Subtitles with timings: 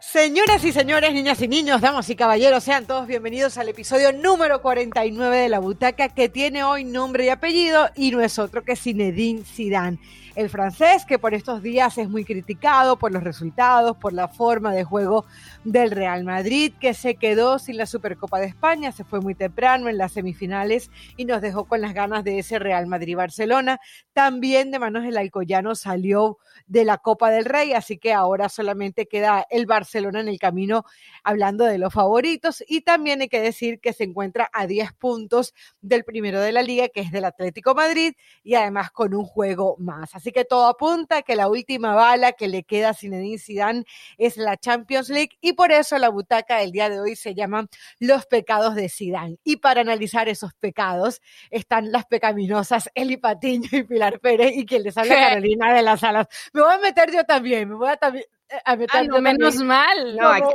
[0.00, 4.62] Señoras y señores, niñas y niños, damas y caballeros, sean todos bienvenidos al episodio número
[4.62, 8.76] 49 de La Butaca, que tiene hoy nombre y apellido y no es otro que
[8.76, 9.98] Zinedine Zidane
[10.38, 14.72] el francés, que por estos días es muy criticado por los resultados, por la forma
[14.72, 15.24] de juego
[15.64, 19.88] del Real Madrid, que se quedó sin la Supercopa de España, se fue muy temprano
[19.88, 23.80] en las semifinales y nos dejó con las ganas de ese Real Madrid-Barcelona.
[24.12, 29.06] También de manos del Alcoyano salió de la Copa del Rey, así que ahora solamente
[29.06, 30.84] queda el Barcelona en el camino
[31.24, 35.54] hablando de los favoritos y también hay que decir que se encuentra a 10 puntos
[35.80, 39.76] del primero de la liga, que es del Atlético Madrid y además con un juego
[39.78, 40.14] más.
[40.14, 43.84] Así que todo apunta que la última bala que le queda a Zinedine Zidane
[44.16, 47.66] es la Champions League y por eso la butaca del día de hoy se llama
[47.98, 49.38] Los pecados de Zidane.
[49.44, 54.82] Y para analizar esos pecados están las pecaminosas Eli Patiño y Pilar Pérez y quien
[54.82, 56.28] les habla Carolina de las Alas.
[56.52, 58.24] Me voy a meter yo también, me voy a también
[58.64, 60.16] a ah, no, menos mal.
[60.16, 60.52] No, aquí,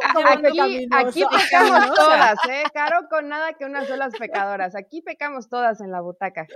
[0.92, 2.64] aquí, pecamos todas, ¿eh?
[2.74, 4.76] Caro con nada que unas solas pecadoras.
[4.76, 6.48] Aquí pecamos todas en la butaca.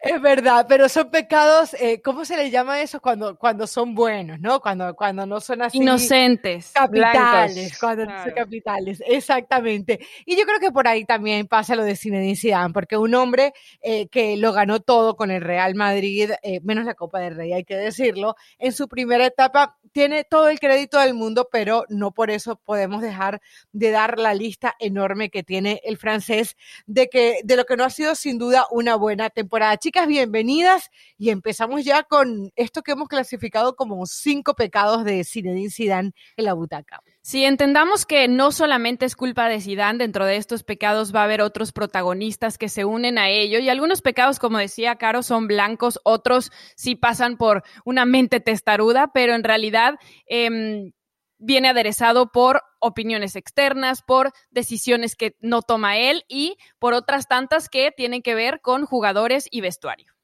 [0.00, 3.00] Es verdad, pero son pecados, eh, ¿cómo se les llama eso?
[3.00, 4.60] Cuando, cuando son buenos, ¿no?
[4.60, 5.78] Cuando, cuando no son así.
[5.78, 6.72] Inocentes.
[6.74, 7.78] Capitales.
[7.78, 10.00] Cuando son capitales, exactamente.
[10.26, 13.52] Y yo creo que por ahí también pasa lo de Zinedine Zidane, porque un hombre
[13.80, 17.52] eh, que lo ganó todo con el Real Madrid, eh, menos la Copa del Rey,
[17.52, 21.84] hay que decirlo, en su primera etapa tiene todo el crédito todo el mundo, pero
[21.88, 23.40] no por eso podemos dejar
[23.72, 26.56] de dar la lista enorme que tiene el francés
[26.86, 29.76] de que de lo que no ha sido sin duda una buena temporada.
[29.76, 35.70] Chicas, bienvenidas y empezamos ya con esto que hemos clasificado como cinco pecados de Zinedine
[35.70, 37.00] Zidane en la butaca.
[37.22, 41.24] Si entendamos que no solamente es culpa de Zidane, dentro de estos pecados va a
[41.24, 45.46] haber otros protagonistas que se unen a ello y algunos pecados, como decía Caro, son
[45.46, 49.96] blancos, otros sí pasan por una mente testaruda, pero en realidad
[50.26, 50.92] em,
[51.36, 57.68] viene aderezado por opiniones externas, por decisiones que no toma él y por otras tantas
[57.68, 60.14] que tienen que ver con jugadores y vestuario.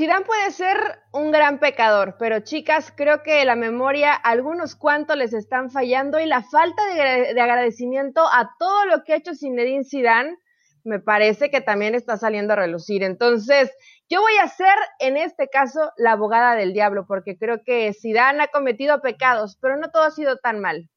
[0.00, 0.78] Zidane puede ser
[1.12, 6.24] un gran pecador, pero chicas, creo que la memoria, algunos cuantos les están fallando y
[6.24, 10.38] la falta de, agradecimiento a todo lo que ha hecho Zinedine Zidane,
[10.84, 13.02] me parece que también está saliendo a relucir.
[13.02, 13.70] Entonces,
[14.08, 18.44] yo voy a ser, en este caso, la abogada del diablo, porque creo que Zidane
[18.44, 20.88] ha cometido pecados, pero no todo ha sido tan mal.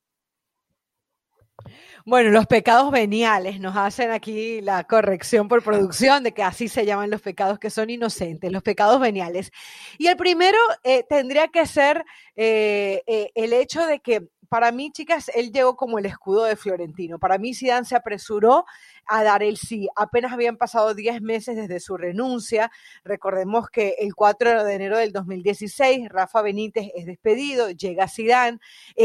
[2.06, 6.86] Bueno, los pecados veniales nos hacen aquí la corrección por producción de que así se
[6.86, 9.54] llaman los pecados que son inocentes, los pecados veniales.
[9.98, 12.04] Y el primero eh, tendría que ser
[12.36, 16.58] eh, eh, el hecho de que para mí, chicas, él llegó como el escudo de
[16.58, 17.20] Florentino.
[17.20, 18.66] Para mí, Zidane se apresuró
[19.08, 19.88] a dar el sí.
[19.96, 22.70] Apenas habían pasado 10 meses desde su renuncia.
[23.06, 28.60] Recordemos que el 4 de enero del 2016, Rafa Benítez es despedido, llega Zidane,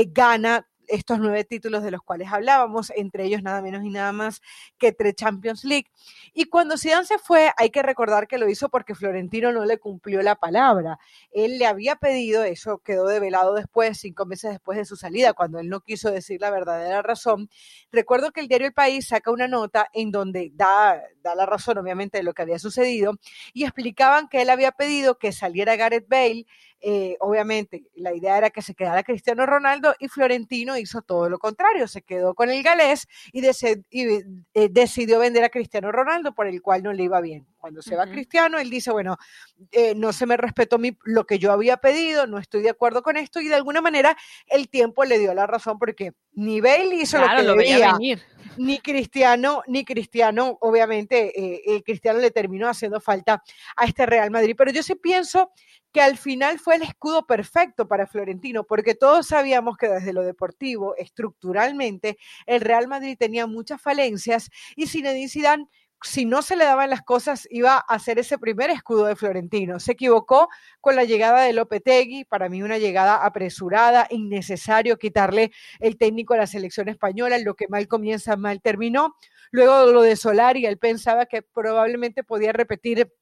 [0.08, 4.40] gana estos nueve títulos de los cuales hablábamos, entre ellos nada menos y nada más
[4.78, 5.86] que tres Champions League.
[6.34, 9.78] Y cuando Zidane se fue, hay que recordar que lo hizo porque Florentino no le
[9.78, 10.98] cumplió la palabra.
[11.30, 15.58] Él le había pedido, eso quedó develado después, cinco meses después de su salida, cuando
[15.58, 17.48] él no quiso decir la verdadera razón.
[17.92, 21.78] Recuerdo que el diario El País saca una nota en donde da, da la razón,
[21.78, 23.14] obviamente, de lo que había sucedido
[23.52, 26.46] y explicaban que él había pedido que saliera Gareth Bale
[26.80, 31.38] eh, obviamente, la idea era que se quedara Cristiano Ronaldo y Florentino hizo todo lo
[31.38, 36.62] contrario, se quedó con el galés y, eh, decidió vender a Cristiano Ronaldo, por el
[36.62, 37.46] cual no le iba bien.
[37.58, 39.16] Cuando se va Cristiano, él dice, bueno,
[39.72, 43.02] eh, no se me respetó mi, lo que yo había pedido, no estoy de acuerdo
[43.02, 44.16] con esto y de alguna manera
[44.46, 48.22] el tiempo le dio la razón porque ni Bale hizo lo que lo debía, venir.
[48.58, 53.42] Ni Cristiano, ni Cristiano, obviamente, el Cristiano le terminó haciendo falta
[53.76, 54.54] a este Real Madrid.
[54.56, 55.50] Pero yo sí pienso
[55.92, 60.22] que al final fue el escudo perfecto para Florentino, porque todos sabíamos que desde lo
[60.22, 65.68] deportivo, estructuralmente, el Real Madrid tenía muchas falencias y Zinedine Zidane
[66.02, 69.80] si no se le daban las cosas, iba a hacer ese primer escudo de Florentino.
[69.80, 70.48] Se equivocó
[70.80, 75.50] con la llegada de Lopetegui, para mí una llegada apresurada, innecesario quitarle
[75.80, 79.16] el técnico a la selección española, lo que mal comienza, mal terminó.
[79.50, 83.12] Luego lo de Solari, él pensaba que probablemente podía repetir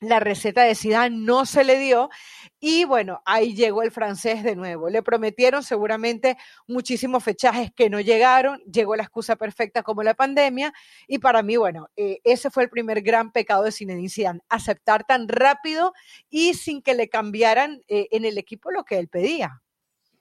[0.00, 2.08] la receta de Zidane no se le dio
[2.58, 4.88] y bueno, ahí llegó el francés de nuevo.
[4.88, 6.36] Le prometieron seguramente
[6.66, 10.72] muchísimos fechajes que no llegaron, llegó la excusa perfecta como la pandemia
[11.06, 15.04] y para mí, bueno, eh, ese fue el primer gran pecado de Zinedine Zidane, aceptar
[15.04, 15.92] tan rápido
[16.28, 19.62] y sin que le cambiaran eh, en el equipo lo que él pedía.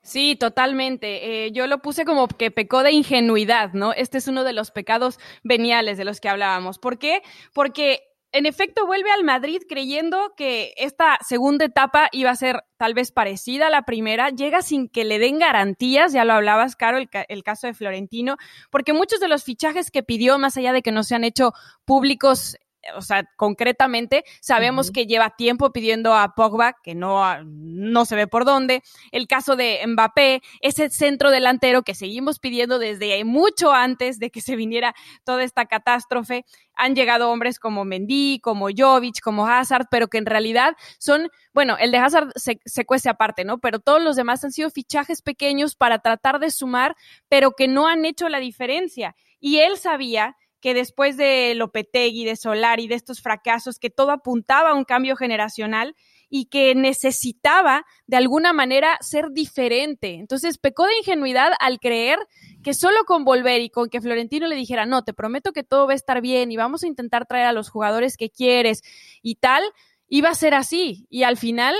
[0.01, 1.45] Sí, totalmente.
[1.45, 3.91] Eh, yo lo puse como que pecó de ingenuidad, ¿no?
[3.93, 6.79] Este es uno de los pecados veniales de los que hablábamos.
[6.79, 7.21] ¿Por qué?
[7.53, 12.93] Porque en efecto vuelve al Madrid creyendo que esta segunda etapa iba a ser tal
[12.93, 16.97] vez parecida a la primera, llega sin que le den garantías, ya lo hablabas, Caro,
[16.97, 18.37] el, el, caso de Florentino,
[18.69, 21.53] porque muchos de los fichajes que pidió, más allá de que no se han hecho
[21.85, 22.57] públicos
[22.95, 28.27] o sea, concretamente, sabemos que lleva tiempo pidiendo a Pogba, que no, no se ve
[28.27, 28.81] por dónde.
[29.11, 34.41] El caso de Mbappé, ese centro delantero que seguimos pidiendo desde mucho antes de que
[34.41, 36.45] se viniera toda esta catástrofe.
[36.75, 41.77] Han llegado hombres como Mendy, como Jovic, como Hazard, pero que en realidad son, bueno,
[41.77, 43.59] el de Hazard se, se cuece aparte, ¿no?
[43.59, 46.95] Pero todos los demás han sido fichajes pequeños para tratar de sumar,
[47.27, 49.15] pero que no han hecho la diferencia.
[49.41, 54.71] Y él sabía que después de Lopetegui, de Solari, de estos fracasos, que todo apuntaba
[54.71, 55.95] a un cambio generacional
[56.29, 60.15] y que necesitaba de alguna manera ser diferente.
[60.15, 62.19] Entonces pecó de ingenuidad al creer
[62.63, 65.87] que solo con volver y con que Florentino le dijera, no, te prometo que todo
[65.87, 68.81] va a estar bien y vamos a intentar traer a los jugadores que quieres
[69.21, 69.63] y tal,
[70.07, 71.07] iba a ser así.
[71.09, 71.75] Y al final,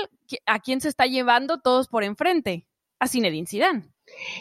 [0.46, 2.66] ¿a quién se está llevando todos por enfrente?
[2.98, 3.92] A Zinedine Zidane.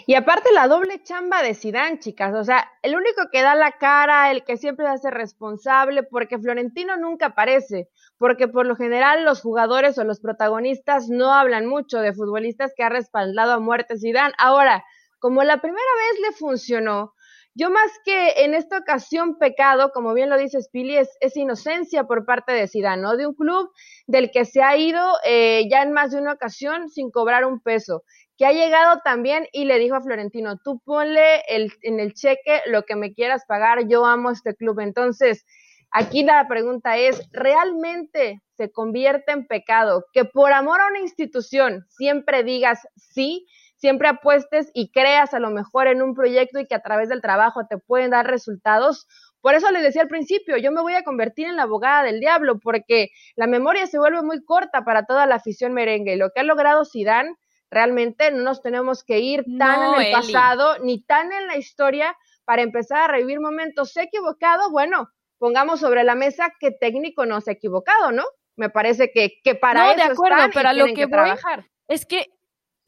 [0.05, 3.73] Y aparte la doble chamba de Sidán, chicas, o sea, el único que da la
[3.73, 9.23] cara, el que siempre se hace responsable, porque Florentino nunca aparece, porque por lo general
[9.23, 13.97] los jugadores o los protagonistas no hablan mucho de futbolistas que ha respaldado a muerte
[13.97, 14.33] Sidán.
[14.37, 14.83] Ahora,
[15.19, 17.13] como la primera vez le funcionó,
[17.55, 22.25] yo más que en esta ocasión pecado, como bien lo dice Spili, es, inocencia por
[22.25, 23.17] parte de Zidane, ¿no?
[23.17, 23.71] De un club
[24.07, 27.59] del que se ha ido eh, ya en más de una ocasión sin cobrar un
[27.59, 28.03] peso
[28.39, 32.61] que ha llegado también y le dijo a Florentino, tú ponle el, en el cheque
[32.67, 34.79] lo que me quieras pagar, yo amo este club.
[34.79, 35.45] Entonces,
[35.91, 41.85] aquí la pregunta es, ¿realmente se convierte en pecado que por amor a una institución
[41.89, 43.45] siempre digas sí,
[43.75, 47.21] siempre apuestes y creas a lo mejor en un proyecto y que a través del
[47.21, 49.05] trabajo te pueden dar resultados?
[49.41, 52.21] Por eso les decía al principio, yo me voy a convertir en la abogada del
[52.21, 56.13] diablo, porque la memoria se vuelve muy corta para toda la afición merengue.
[56.13, 57.35] Y lo que ha logrado Zidane
[57.71, 62.15] Realmente no nos tenemos que ir tan en el pasado ni tan en la historia
[62.45, 63.91] para empezar a revivir momentos.
[63.91, 64.71] ¿Se ha equivocado?
[64.71, 68.25] Bueno, pongamos sobre la mesa qué técnico no se ha equivocado, ¿no?
[68.55, 71.65] Me parece que, que para no, eso de acuerdo, pero lo que, que trabajar.
[71.87, 72.27] Es que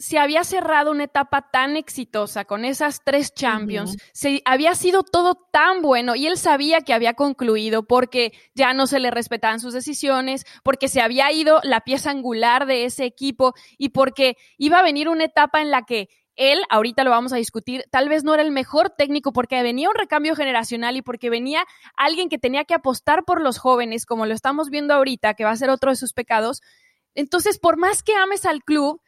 [0.01, 5.36] se había cerrado una etapa tan exitosa con esas tres Champions, se, había sido todo
[5.36, 9.74] tan bueno y él sabía que había concluido porque ya no se le respetaban sus
[9.74, 14.83] decisiones, porque se había ido la pieza angular de ese equipo y porque iba a
[14.83, 18.33] venir una etapa en la que él, ahorita lo vamos a discutir, tal vez no
[18.33, 21.63] era el mejor técnico porque venía un recambio generacional y porque venía
[21.95, 25.51] alguien que tenía que apostar por los jóvenes, como lo estamos viendo ahorita, que va
[25.51, 26.62] a ser otro de sus pecados.
[27.13, 29.00] Entonces, por más que ames al club,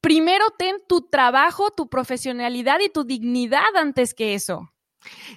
[0.00, 4.72] primero ten tu trabajo, tu profesionalidad y tu dignidad antes que eso.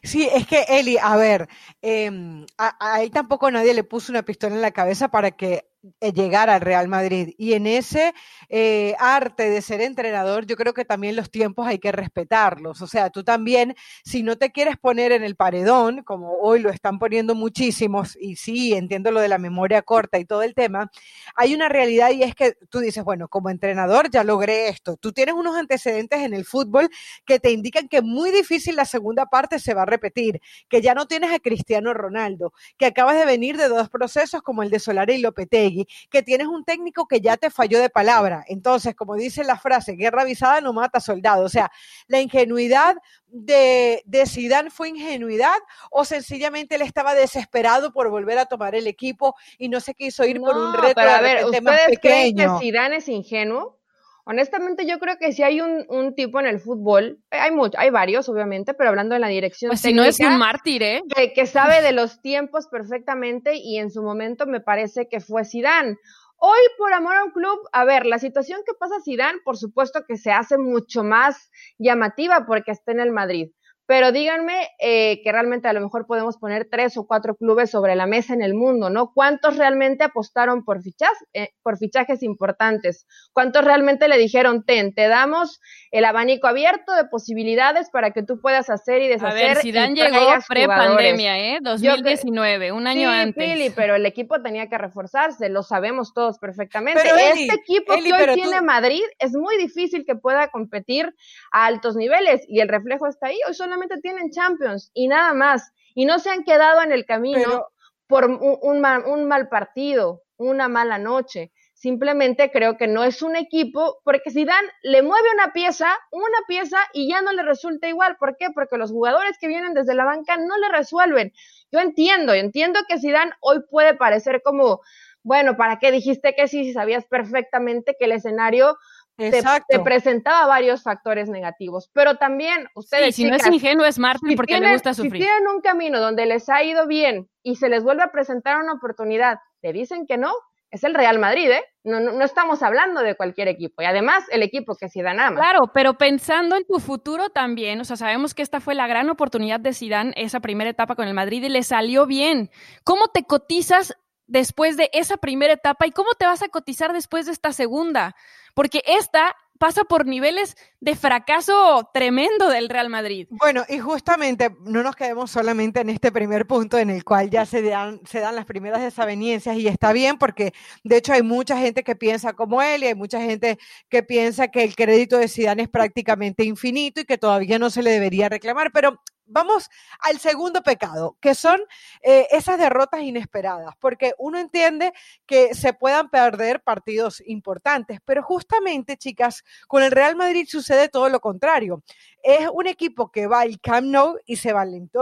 [0.04, 1.48] Sí, es que Eli, a ver,
[1.82, 2.12] eh,
[2.58, 6.88] ahí tampoco nadie le puso una pistola en la cabeza para que llegar al Real
[6.88, 7.34] Madrid.
[7.38, 8.14] Y en ese
[8.50, 12.82] eh, arte de ser entrenador, yo creo que también los tiempos hay que respetarlos.
[12.82, 16.70] O sea, tú también, si no te quieres poner en el paredón, como hoy lo
[16.70, 20.90] están poniendo muchísimos, y sí, entiendo lo de la memoria corta y todo el tema,
[21.36, 24.98] hay una realidad y es que tú dices, bueno, como entrenador ya logré esto.
[24.98, 26.90] Tú tienes unos antecedentes en el fútbol
[27.26, 30.40] que te indican que muy difícil la segunda parte se va a repetir,
[30.70, 34.64] que ya no tienes a Cristiano Ronaldo, que acabas de venir de dos procesos como
[34.64, 35.73] el de Solari y Lopetegui
[36.10, 38.44] que tienes un técnico que ya te falló de palabra.
[38.48, 41.46] Entonces, como dice la frase, guerra avisada no mata soldado.
[41.46, 41.72] O sea,
[42.08, 42.96] la ingenuidad
[43.28, 45.56] de, de Zidane fue ingenuidad
[45.90, 50.24] o sencillamente él estaba desesperado por volver a tomar el equipo y no se quiso
[50.26, 53.80] ir por un reto a ver, ¿ustedes creen que Zidane es ingenuo?
[54.26, 57.76] Honestamente, yo creo que si hay un, un, tipo en el fútbol, eh, hay muchos,
[57.78, 61.04] hay varios, obviamente, pero hablando en la dirección pues si no es un mártir, ¿eh?
[61.36, 65.98] Que, sabe de los tiempos perfectamente y en su momento me parece que fue Zidane.
[66.38, 70.06] Hoy, por amor a un club, a ver, la situación que pasa Zidane, por supuesto
[70.08, 73.52] que se hace mucho más llamativa porque está en el Madrid.
[73.86, 77.96] Pero díganme eh, que realmente a lo mejor podemos poner tres o cuatro clubes sobre
[77.96, 79.12] la mesa en el mundo, ¿no?
[79.14, 83.06] ¿Cuántos realmente apostaron por, fichas, eh, por fichajes importantes?
[83.34, 85.60] ¿Cuántos realmente le dijeron, ten, te damos
[85.92, 89.46] el abanico abierto de posibilidades para que tú puedas hacer y deshacer?
[89.46, 91.60] A ver, Zidane llegó pre-pandemia, ¿eh?
[91.62, 93.44] 2019, un año sí, antes.
[93.44, 97.02] Pili, pero el equipo tenía que reforzarse, lo sabemos todos perfectamente.
[97.02, 101.14] este equipo que hoy tiene Madrid es muy difícil que pueda competir
[101.52, 103.38] a altos niveles y el reflejo está ahí.
[103.48, 105.72] Hoy son solamente tienen Champions y nada más.
[105.96, 107.68] Y no se han quedado en el camino
[108.08, 111.52] por un, mal, un mal partido, una mala noche.
[111.74, 116.38] Simplemente creo que no es un equipo, porque si Dan le mueve una pieza, una
[116.48, 118.16] pieza y ya no le resulta igual.
[118.18, 118.48] ¿Por qué?
[118.54, 121.34] Porque los jugadores que vienen desde la banca no le resuelven.
[121.72, 124.82] Yo entiendo, entiendo que Zidane hoy puede parecer como,
[125.24, 128.78] bueno, ¿para qué dijiste que sí si sabías perfectamente que el escenario
[129.18, 131.90] te, presentaba varios factores negativos.
[131.94, 133.16] Pero también ustedes.
[133.16, 135.22] si no es ingenuo, es Martín porque le gusta sufrir.
[135.24, 138.58] Si tienen un camino donde les ha ido bien y se les vuelve a presentar
[138.62, 140.34] una oportunidad, te dicen que no,
[140.74, 141.64] es el Real Madrid, ¿eh?
[141.84, 143.84] No, no, estamos hablando de cualquier equipo.
[143.84, 145.36] Y además, el equipo que Zidane ama.
[145.36, 149.08] Claro, pero pensando en tu futuro también, o sea, sabemos que esta fue la gran
[149.12, 152.50] oportunidad de Zidane, esa primera etapa con el Madrid, y le salió bien.
[152.84, 153.96] ¿Cómo te cotizas
[154.28, 158.16] después de esa primera etapa y cómo te vas a cotizar después de esta segunda,
[158.54, 163.28] porque esta pasa por niveles de fracaso tremendo del Real Madrid.
[163.30, 167.46] Bueno, y justamente no nos quedemos solamente en este primer punto en el cual ya
[167.46, 170.54] se dan, se dan las primeras desavenencias y está bien porque
[170.84, 174.50] de hecho hay mucha gente que piensa como él y hay mucha gente que piensa
[174.50, 178.28] que el crédito de Zidane es prácticamente infinito y que todavía no se le debería
[178.28, 181.60] reclamar, pero vamos al segundo pecado, que son
[182.02, 184.94] eh, esas derrotas inesperadas, porque uno entiende
[185.26, 191.10] que se puedan perder partidos importantes, pero justamente, chicas, con el Real Madrid sucede todo
[191.10, 191.84] lo contrario
[192.24, 194.54] es un equipo que va al Camp Nou y se,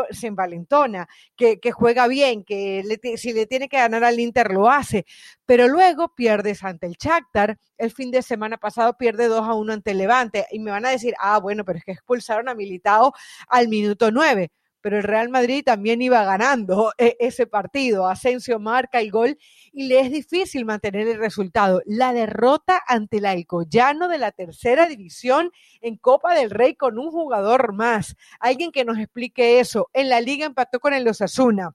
[0.10, 2.84] se envalentona, que, juega bien, que
[3.16, 5.06] si le tiene que ganar al Inter lo hace,
[5.46, 9.74] pero luego pierdes ante el Shakhtar, el fin de semana pasado pierde 2 a 1
[9.74, 12.56] ante el Levante y me van a decir, ah, bueno, pero es que expulsaron a
[12.56, 13.14] Militao
[13.48, 14.52] al minuto 9
[14.82, 18.08] pero el Real Madrid también iba ganando e, ese partido.
[18.08, 19.38] Asensio marca el gol
[19.72, 21.82] y le es difícil mantener el resultado.
[21.86, 27.12] La derrota ante el Alcoyano de la tercera división en Copa del Rey con un
[27.12, 28.16] jugador más.
[28.40, 29.90] Alguien que nos explique eso.
[29.94, 31.72] En la liga empató con el Osasuna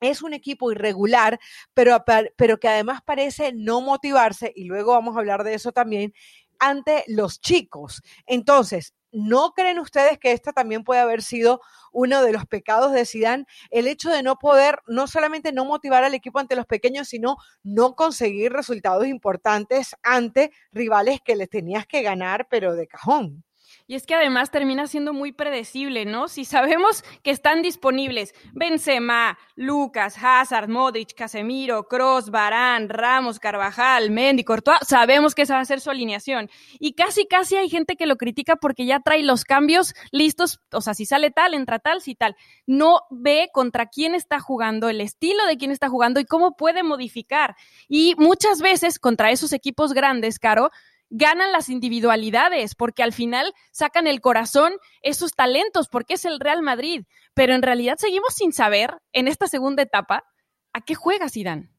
[0.00, 1.38] es un equipo irregular,
[1.74, 2.04] pero,
[2.36, 6.12] pero que además parece no motivarse, y luego vamos a hablar de eso también,
[6.58, 8.02] ante los chicos.
[8.26, 11.60] Entonces, ¿no creen ustedes que esta también puede haber sido
[11.92, 13.46] uno de los pecados de Sidán?
[13.70, 17.36] El hecho de no poder, no solamente no motivar al equipo ante los pequeños, sino
[17.62, 23.44] no conseguir resultados importantes ante rivales que les tenías que ganar, pero de cajón.
[23.86, 26.28] Y es que además termina siendo muy predecible, ¿no?
[26.28, 34.44] Si sabemos que están disponibles Benzema, Lucas, Hazard, Modric, Casemiro, Cross, Barán, Ramos, Carvajal, Mendy,
[34.44, 36.48] Courtois, sabemos que esa va a ser su alineación.
[36.78, 40.80] Y casi, casi hay gente que lo critica porque ya trae los cambios listos, o
[40.80, 42.36] sea, si sale tal, entra tal, si tal.
[42.66, 46.82] No ve contra quién está jugando, el estilo de quién está jugando y cómo puede
[46.82, 47.56] modificar.
[47.88, 50.70] Y muchas veces contra esos equipos grandes, Caro,
[51.12, 56.62] ganan las individualidades, porque al final sacan el corazón esos talentos, porque es el Real
[56.62, 57.04] Madrid.
[57.34, 60.24] Pero en realidad seguimos sin saber en esta segunda etapa
[60.72, 61.70] a qué juega Zidane.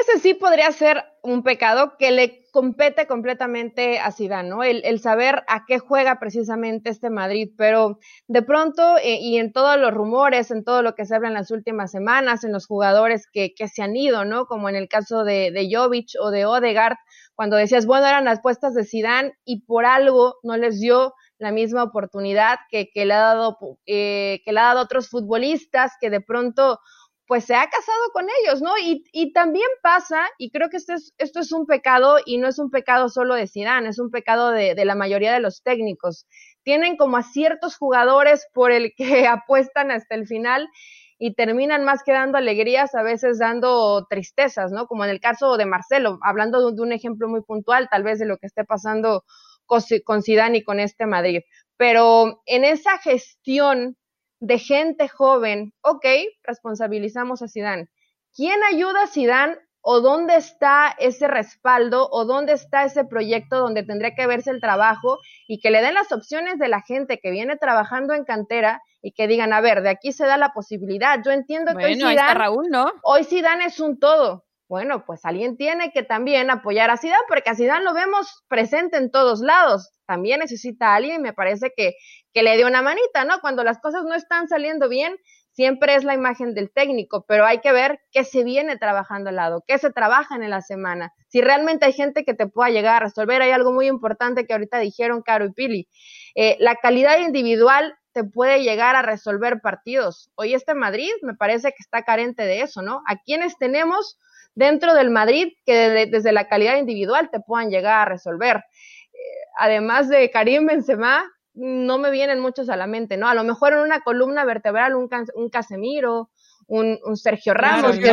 [0.00, 4.64] Ese sí podría ser un pecado que le compete completamente a Zidane, ¿no?
[4.64, 9.78] El, saber a qué juega precisamente este Madrid, pero de pronto eh, y en todos
[9.78, 13.26] los rumores, en todo lo que se habla en las últimas semanas, en los jugadores
[13.30, 14.46] que, se han ido, ¿no?
[14.46, 16.96] Como en el caso de, de Jovic o de Odegaard,
[17.36, 21.52] cuando decías, bueno, eran las puestas de Zidane y por algo no les dio la
[21.52, 26.22] misma oportunidad que, le ha dado eh, que le ha dado otros futbolistas que de
[26.22, 26.80] pronto
[27.26, 28.78] pues se ha casado con ellos, ¿no?
[28.78, 32.46] Y, y también pasa, y creo que esto es, esto es un pecado, y no
[32.46, 36.26] es un pecado solo de Zidane, es un pecado de la mayoría de los técnicos.
[36.62, 40.68] Tienen como a ciertos jugadores por el que apuestan hasta el final
[41.18, 44.86] y terminan más que dando alegrías, a veces dando tristezas, ¿no?
[44.86, 48.26] Como en el caso de Marcelo, hablando de un ejemplo muy puntual, tal vez de
[48.26, 49.24] lo que esté pasando
[49.64, 51.40] con Zidane y con este Madrid.
[51.76, 53.96] Pero en esa gestión
[54.40, 56.06] de gente joven, ok,
[56.42, 57.88] responsabilizamos a Zidane.
[58.34, 59.56] ¿Quién ayuda a Zidane
[59.88, 64.60] o dónde está ese respaldo o dónde está ese proyecto donde tendría que verse el
[64.60, 68.82] trabajo y que le den las opciones de la gente que viene trabajando en cantera
[69.00, 71.20] y que digan, a ver, de aquí se da la posibilidad.
[71.24, 72.92] Yo entiendo que hoy Zidane, Raúl, ¿no?
[73.04, 74.44] Hoy Zidane es un todo.
[74.68, 78.96] Bueno, pues alguien tiene que también apoyar a Zidane porque a Zidane lo vemos presente
[78.96, 79.92] en todos lados.
[80.04, 81.94] También necesita a alguien me parece que,
[82.32, 83.38] que le dé una manita, ¿no?
[83.40, 85.16] Cuando las cosas no están saliendo bien,
[85.56, 89.36] siempre es la imagen del técnico, pero hay que ver qué se viene trabajando al
[89.36, 91.14] lado, qué se trabaja en la semana.
[91.28, 94.52] Si realmente hay gente que te pueda llegar a resolver, hay algo muy importante que
[94.52, 95.88] ahorita dijeron Caro y Pili.
[96.34, 100.30] Eh, la calidad individual te puede llegar a resolver partidos.
[100.34, 103.00] Hoy este Madrid me parece que está carente de eso, ¿no?
[103.06, 104.18] A quienes tenemos
[104.54, 108.56] dentro del Madrid que desde la calidad individual te puedan llegar a resolver.
[108.56, 109.18] Eh,
[109.58, 111.24] además de Karim Benzema,
[111.56, 113.28] no me vienen muchos a la mente, ¿no?
[113.28, 116.30] A lo mejor en una columna vertebral un, un Casemiro,
[116.66, 118.12] un, Sergio Ramos, que,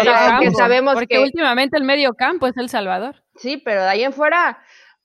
[0.51, 3.23] sabemos porque últimamente el medio campo es El Salvador.
[3.35, 4.59] Sí, pero de ahí en fuera,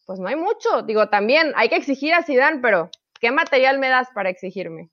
[0.07, 0.83] pues no hay mucho.
[0.83, 2.90] Digo, también hay que exigir a Zidane, pero
[3.21, 4.90] ¿qué material me das para exigirme?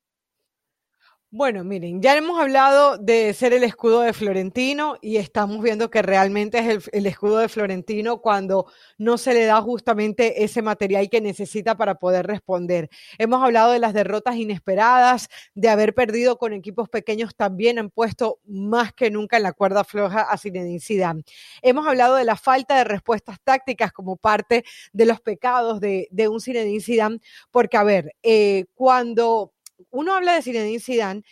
[1.38, 6.02] Bueno, miren, ya hemos hablado de ser el escudo de Florentino y estamos viendo que
[6.02, 11.20] realmente es el, escudo de Florentino cuando no se le da justamente ese material que
[11.20, 12.90] necesita para poder responder.
[13.18, 18.40] Hemos hablado de las derrotas inesperadas, de haber perdido con equipos pequeños también han puesto
[18.46, 21.24] más que nunca en la cuerda floja a Zinedine Zidane.
[21.62, 24.64] Hemos hablado de la falta de respuestas tácticas como parte
[24.94, 27.20] de los pecados de, un Zinedine Zidane,
[27.52, 29.52] porque a ver, eh, cuando
[29.92, 31.24] uno habla de Zinedine Zidane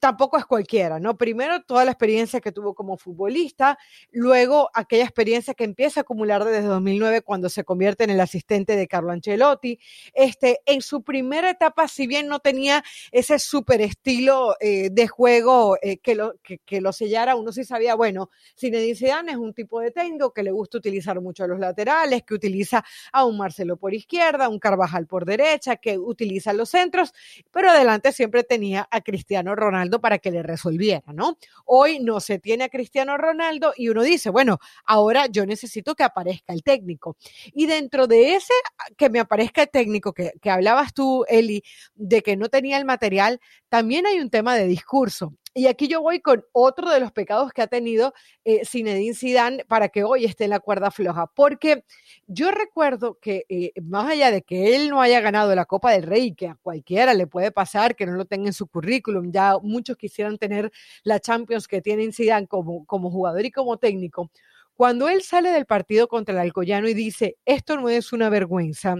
[0.00, 1.16] tampoco es cualquiera, ¿no?
[1.16, 3.78] Primero, toda la experiencia que tuvo como futbolista,
[4.10, 8.76] luego aquella experiencia que empieza a acumular desde 2009 cuando se convierte en el asistente
[8.76, 9.78] de Carlo Ancelotti.
[10.14, 15.76] Este, en su primera etapa, si bien no tenía ese súper estilo eh, de juego
[15.82, 19.80] eh, que, lo, que, lo sellara, uno sí sabía, bueno, Zinedine Zidane es un tipo
[19.80, 23.76] de técnico que le gusta utilizar mucho a los laterales, que utiliza a un Marcelo
[23.76, 27.12] por izquierda, un Carvajal por derecha, que utiliza los centros,
[27.50, 31.36] pero adelante siempre tenía a Cristiano Ronaldo Ronaldo para que le resolviera, ¿no?
[31.64, 36.04] Hoy no se tiene a Cristiano Ronaldo y uno dice, bueno, ahora yo necesito que
[36.04, 37.16] aparezca el técnico.
[37.52, 38.54] Y dentro de ese
[38.96, 41.62] que me aparezca el técnico que, que hablabas tú, Eli,
[41.94, 45.34] de que no tenía el material, también hay un tema de discurso.
[45.56, 48.12] Y aquí yo voy con otro de los pecados que ha tenido
[48.44, 51.84] eh, Zinedine para que hoy esté en la cuerda floja, porque
[52.26, 56.02] yo recuerdo que eh, más allá de que él no haya ganado la Copa del
[56.02, 59.56] Rey, que a cualquiera le puede pasar que no lo tenga en su currículum, ya
[59.62, 60.72] muchos quisieran tener
[61.04, 64.30] la Champions que tiene Zidane como, como jugador y como técnico,
[64.74, 68.96] cuando él sale del partido contra el Alcoyano y dice, esto no es una vergüenza,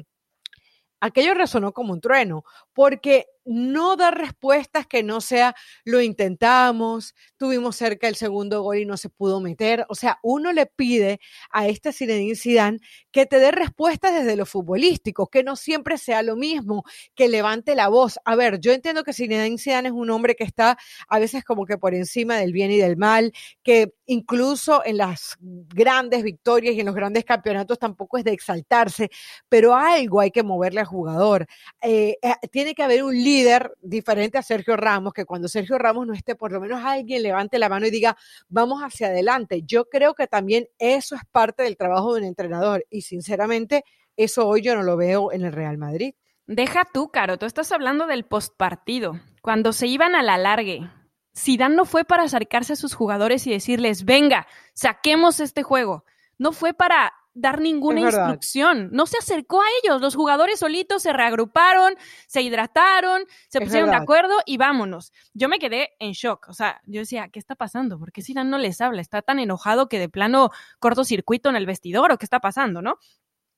[1.01, 7.77] aquello resonó como un trueno, porque no da respuestas que no sea lo intentamos, tuvimos
[7.77, 9.85] cerca el segundo gol y no se pudo meter.
[9.89, 11.21] O sea, uno le pide
[11.51, 12.79] a este Zinedine Zidane
[13.13, 16.85] que te dé respuestas desde lo futbolístico, que no siempre sea lo mismo,
[17.15, 18.19] que levante la voz.
[18.25, 21.67] A ver, yo entiendo que Zinedine Zidane es un hombre que está a veces como
[21.67, 23.33] que por encima del bien y del mal,
[23.63, 29.11] que incluso en las grandes victorias y en los grandes campeonatos tampoco es de exaltarse,
[29.49, 31.47] pero algo hay que moverle al jugador.
[31.83, 35.77] Eh, eh, tiene que haber un líder líder diferente a Sergio Ramos, que cuando Sergio
[35.77, 38.17] Ramos no esté, por lo menos alguien levante la mano y diga,
[38.49, 39.63] vamos hacia adelante.
[39.65, 43.85] Yo creo que también eso es parte del trabajo de un entrenador y sinceramente
[44.17, 46.15] eso hoy yo no lo veo en el Real Madrid.
[46.47, 50.89] Deja tú, Caro, tú estás hablando del postpartido, cuando se iban a la largue.
[51.37, 56.05] Zidane no fue para acercarse a sus jugadores y decirles, venga, saquemos este juego.
[56.39, 58.89] No fue para dar ninguna instrucción.
[58.93, 60.01] No se acercó a ellos.
[60.01, 61.95] Los jugadores solitos se reagruparon,
[62.27, 65.13] se hidrataron, se pusieron de acuerdo y vámonos.
[65.35, 66.49] Yo me quedé en shock.
[66.49, 67.99] O sea, yo decía, ¿qué está pasando?
[67.99, 69.01] ¿Por qué Zidane no les habla?
[69.01, 72.99] Está tan enojado que de plano cortocircuito en el vestidor o qué está pasando, ¿no?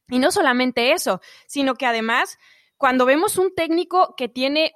[0.09, 2.39] Y no solamente eso, sino que además,
[2.77, 4.73] cuando vemos un técnico que tiene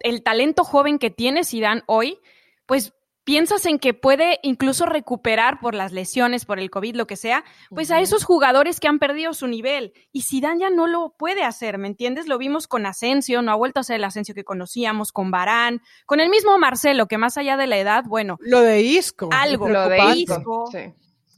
[0.00, 2.18] el talento joven que tiene Zidane hoy,
[2.66, 2.92] pues
[3.24, 7.44] piensas en que puede incluso recuperar por las lesiones, por el COVID, lo que sea,
[7.70, 9.92] pues a esos jugadores que han perdido su nivel.
[10.12, 12.26] Y Zidane ya no lo puede hacer, ¿me entiendes?
[12.26, 15.80] Lo vimos con Asensio, no ha vuelto a ser el Asensio que conocíamos, con Barán,
[16.06, 18.38] con el mismo Marcelo, que más allá de la edad, bueno.
[18.40, 19.28] Lo de Isco.
[19.32, 19.68] Algo.
[19.68, 20.70] Lo de Isco.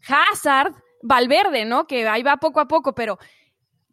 [0.06, 1.86] Hazard, Valverde, ¿no?
[1.86, 3.18] Que ahí va poco a poco, pero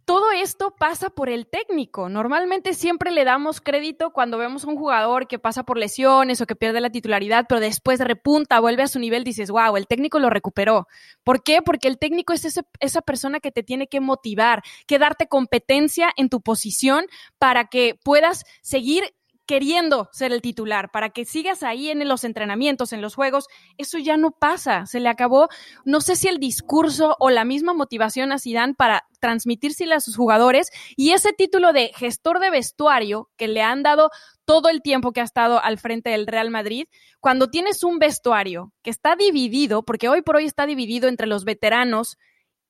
[0.06, 2.10] todo esto pasa por el técnico.
[2.10, 6.46] Normalmente siempre le damos crédito cuando vemos a un jugador que pasa por lesiones o
[6.46, 10.20] que pierde la titularidad, pero después repunta, vuelve a su nivel, dices, wow, el técnico
[10.20, 10.88] lo recuperó.
[11.24, 11.62] ¿Por qué?
[11.62, 12.46] Porque el técnico es
[12.80, 17.06] esa persona que te tiene que motivar, que darte competencia en tu posición
[17.38, 19.14] para que puedas seguir
[19.52, 23.98] queriendo ser el titular, para que sigas ahí en los entrenamientos, en los juegos, eso
[23.98, 25.50] ya no pasa, se le acabó,
[25.84, 30.16] no sé si el discurso o la misma motivación a Zidane para transmitírsela a sus
[30.16, 34.10] jugadores y ese título de gestor de vestuario que le han dado
[34.46, 36.86] todo el tiempo que ha estado al frente del Real Madrid,
[37.20, 41.44] cuando tienes un vestuario que está dividido, porque hoy por hoy está dividido entre los
[41.44, 42.18] veteranos,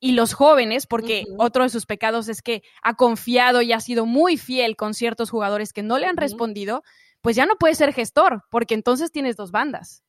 [0.04, 4.04] y los jóvenes, porque otro de sus pecados es que ha confiado y ha sido
[4.04, 6.82] muy fiel con ciertos jugadores que no le han respondido,
[7.20, 10.02] pues ya no puede ser gestor, porque entonces tienes dos bandas.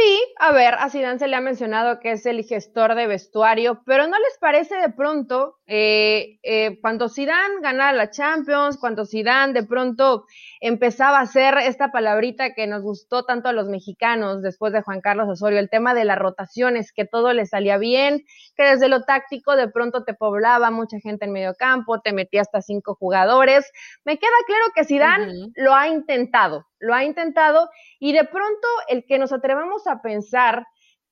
[0.00, 3.82] Sí, a ver, a Zidane se le ha mencionado que es el gestor de vestuario,
[3.84, 9.54] pero ¿no les parece de pronto eh, eh, cuando Zidane ganaba la Champions, cuando Zidane
[9.54, 10.24] de pronto
[10.60, 15.00] empezaba a hacer esta palabrita que nos gustó tanto a los mexicanos después de Juan
[15.00, 19.02] Carlos Osorio, el tema de las rotaciones, que todo le salía bien, que desde lo
[19.02, 23.68] táctico de pronto te poblaba mucha gente en medio campo, te metía hasta cinco jugadores.
[24.04, 29.04] Me queda claro que Zidane lo ha intentado, lo ha intentado y de pronto el
[29.06, 30.64] que nos atrevamos a pensar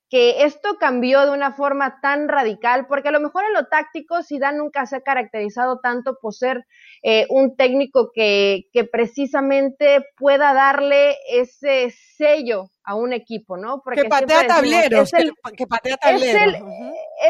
[0.08, 4.22] que esto cambió de una forma tan radical, porque a lo mejor en lo táctico
[4.22, 6.64] Zidane nunca se ha caracterizado tanto por ser
[7.02, 13.80] eh, un técnico que, que, precisamente pueda darle ese sello a un equipo, ¿no?
[13.82, 16.24] Porque que patea tableros, es el, que, patea tableros.
[16.24, 16.54] Es el,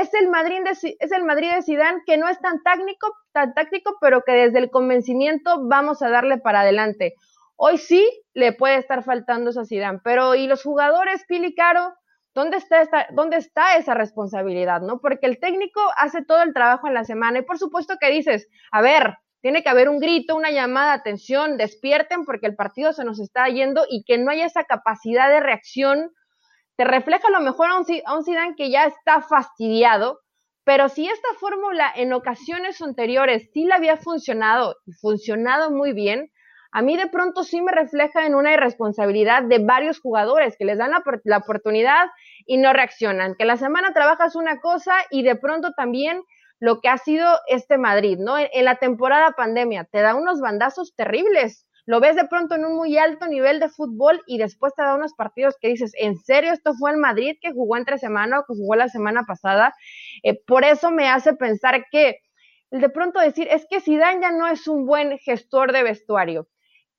[0.02, 3.54] es el, Madrid de, es el Madrid de Zidane que no es tan táctico, tan
[3.54, 7.14] táctico, pero que desde el convencimiento vamos a darle para adelante.
[7.56, 11.94] Hoy sí le puede estar faltando eso a Zidane, pero ¿y los jugadores, Pili Caro?
[12.34, 14.82] ¿Dónde está, esta, ¿Dónde está esa responsabilidad?
[14.82, 15.00] ¿no?
[15.00, 18.48] Porque el técnico hace todo el trabajo en la semana y por supuesto que dices,
[18.70, 22.92] a ver, tiene que haber un grito, una llamada de atención, despierten porque el partido
[22.92, 26.10] se nos está yendo y que no haya esa capacidad de reacción,
[26.76, 30.20] te refleja a lo mejor a un, a un Zidane que ya está fastidiado,
[30.64, 36.30] pero si esta fórmula en ocasiones anteriores sí le había funcionado y funcionado muy bien,
[36.76, 40.76] a mí de pronto sí me refleja en una irresponsabilidad de varios jugadores que les
[40.76, 42.08] dan la, oportunidad
[42.44, 43.34] y no reaccionan.
[43.34, 46.22] Que la semana trabajas una cosa y de pronto también
[46.60, 48.36] lo que ha sido este Madrid, ¿no?
[48.36, 51.66] En, la temporada pandemia, te da unos bandazos terribles.
[51.86, 54.96] Lo ves de pronto en un muy alto nivel de fútbol y después te da
[54.96, 58.44] unos partidos que dices, ¿en serio esto fue el Madrid que jugó entre semana o
[58.44, 59.74] que jugó la semana pasada?
[60.22, 62.20] Eh, por eso me hace pensar que
[62.70, 66.46] de pronto decir, es que Zidane ya no es un buen gestor de vestuario.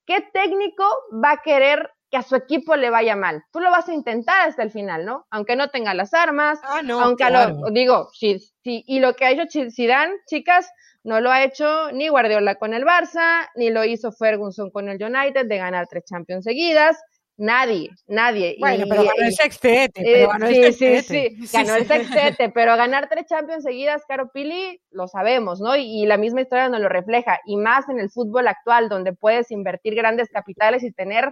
[0.08, 0.86] ¿Qué técnico
[1.24, 3.44] va a querer que a su equipo le vaya mal?
[3.52, 5.28] Tú lo vas a intentar hasta el final, ¿no?
[5.30, 9.26] Aunque no tenga las armas, ah, no, aunque lo, digo, sí, sí, y lo que
[9.26, 10.72] ha hecho Zidane, chicas,
[11.04, 15.04] no lo ha hecho ni Guardiola con el Barça, ni lo hizo Ferguson con el
[15.04, 16.98] United de ganar tres Champions seguidas.
[17.40, 18.56] Nadie, nadie.
[18.60, 20.02] Bueno, pero ganó el sextete.
[20.02, 24.04] Pero eh, ganó sí, el sí, sí, ganó el sextete, pero ganar tres Champions seguidas,
[24.08, 25.76] Caro Pili, lo sabemos, ¿no?
[25.76, 29.52] Y, la misma historia nos lo refleja, y más en el fútbol actual, donde puedes
[29.52, 31.32] invertir grandes capitales y tener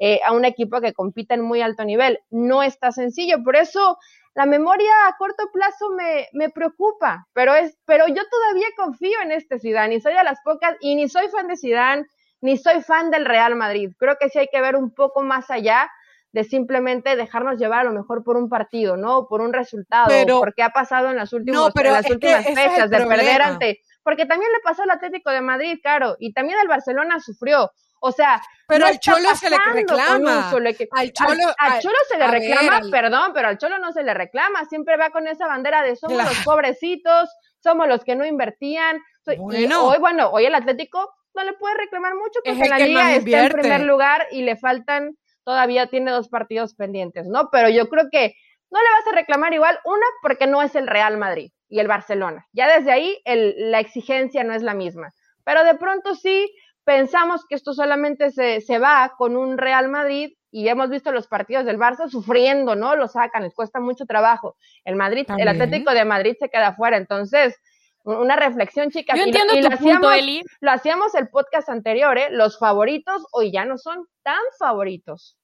[0.00, 2.18] eh, a un equipo que compita en muy alto nivel.
[2.30, 3.96] No está sencillo, por eso
[4.34, 9.30] la memoria a corto plazo me, me preocupa, pero, es, pero yo todavía confío en
[9.30, 12.06] este Zidane, y soy de las pocas, y ni soy fan de Zidane,
[12.44, 13.92] ni soy fan del Real Madrid.
[13.98, 15.90] Creo que sí hay que ver un poco más allá
[16.30, 19.26] de simplemente dejarnos llevar a lo mejor por un partido, ¿no?
[19.28, 23.80] Por un resultado, porque ha pasado en las, últimas fechas de perder ante...
[24.02, 27.72] Porque también le pasó al Atlético de Madrid, claro, y también el Barcelona sufrió.
[28.00, 30.50] O sea, pero al Cholo se le reclama.
[30.50, 34.66] Al Cholo, al, Cholo se le reclama, perdón, pero al Cholo no se le reclama.
[34.66, 37.30] Siempre va con esa bandera de somos los pobrecitos,
[37.60, 39.00] somos los que no invertían.
[39.38, 39.86] Bueno.
[39.86, 43.52] hoy, bueno, hoy el Atlético no le puede reclamar mucho porque la liga está en
[43.52, 47.48] primer lugar y le faltan, todavía tiene dos partidos pendientes, ¿no?
[47.50, 48.34] Pero yo creo que
[48.70, 51.88] no le vas a reclamar igual, una, porque no es el Real Madrid y el
[51.88, 52.46] Barcelona.
[52.52, 55.12] Ya desde ahí la exigencia no es la misma.
[55.44, 56.52] Pero de pronto sí
[56.84, 61.26] pensamos que esto solamente se, se va con un Real Madrid y hemos visto los
[61.26, 62.94] partidos del Barça sufriendo, ¿no?
[62.94, 64.56] Lo sacan, les cuesta mucho trabajo.
[64.84, 66.96] El Madrid, el Atlético de Madrid se queda fuera.
[66.96, 67.58] Entonces,
[68.04, 69.18] una reflexión, chicas.
[69.18, 70.42] Yo entiendo tu punto, Eli.
[70.60, 72.28] Lo hacíamos el podcast anterior, ¿eh?
[72.30, 75.36] Los favoritos hoy ya no son tan favoritos.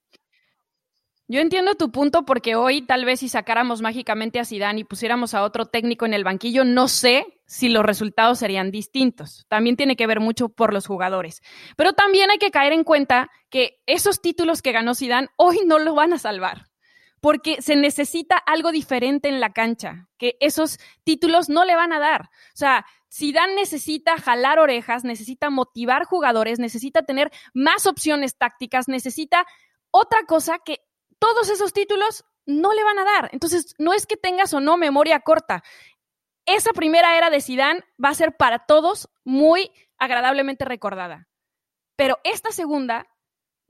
[1.26, 5.32] Yo entiendo tu punto porque hoy tal vez si sacáramos mágicamente a Zidane y pusiéramos
[5.32, 9.46] a otro técnico en el banquillo, no sé si los resultados serían distintos.
[9.48, 11.40] También tiene que ver mucho por los jugadores.
[11.76, 15.78] Pero también hay que caer en cuenta que esos títulos que ganó Zidane hoy no
[15.78, 16.69] lo van a salvar
[17.20, 21.98] porque se necesita algo diferente en la cancha, que esos títulos no le van a
[21.98, 22.30] dar.
[22.54, 29.46] O sea, Zidane necesita jalar orejas, necesita motivar jugadores, necesita tener más opciones tácticas, necesita
[29.90, 30.80] otra cosa que
[31.18, 33.30] todos esos títulos no le van a dar.
[33.32, 35.62] Entonces, no es que tengas o no memoria corta.
[36.46, 41.28] Esa primera era de Zidane va a ser para todos muy agradablemente recordada.
[41.96, 43.06] Pero esta segunda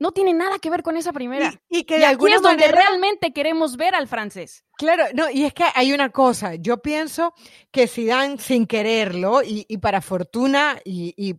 [0.01, 1.53] no tiene nada que ver con esa primera.
[1.69, 4.65] Y, que de aquí es donde realmente queremos ver al francés.
[4.81, 7.35] Claro, no, y es que hay una cosa, yo pienso
[7.69, 11.35] que si dan sin quererlo y, para fortuna y,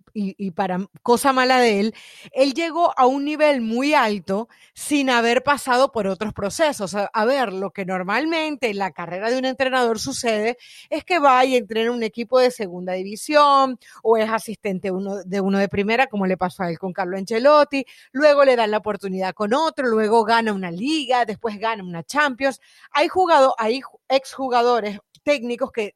[0.53, 1.95] para cosa mala de él,
[2.31, 6.95] él llegó a un nivel muy alto sin haber pasado por otros procesos.
[6.95, 10.57] A, ver, lo que normalmente en la carrera de un entrenador sucede
[10.89, 15.41] es que va y entrena un equipo de segunda división o es asistente uno, de
[15.41, 18.79] uno de primera, como le pasó a él con Carlo Ancelotti, luego le dan la
[18.79, 22.61] oportunidad con otro, luego gana una liga, después gana una Champions.
[22.93, 23.09] Hay
[23.59, 25.95] hay exjugadores técnicos que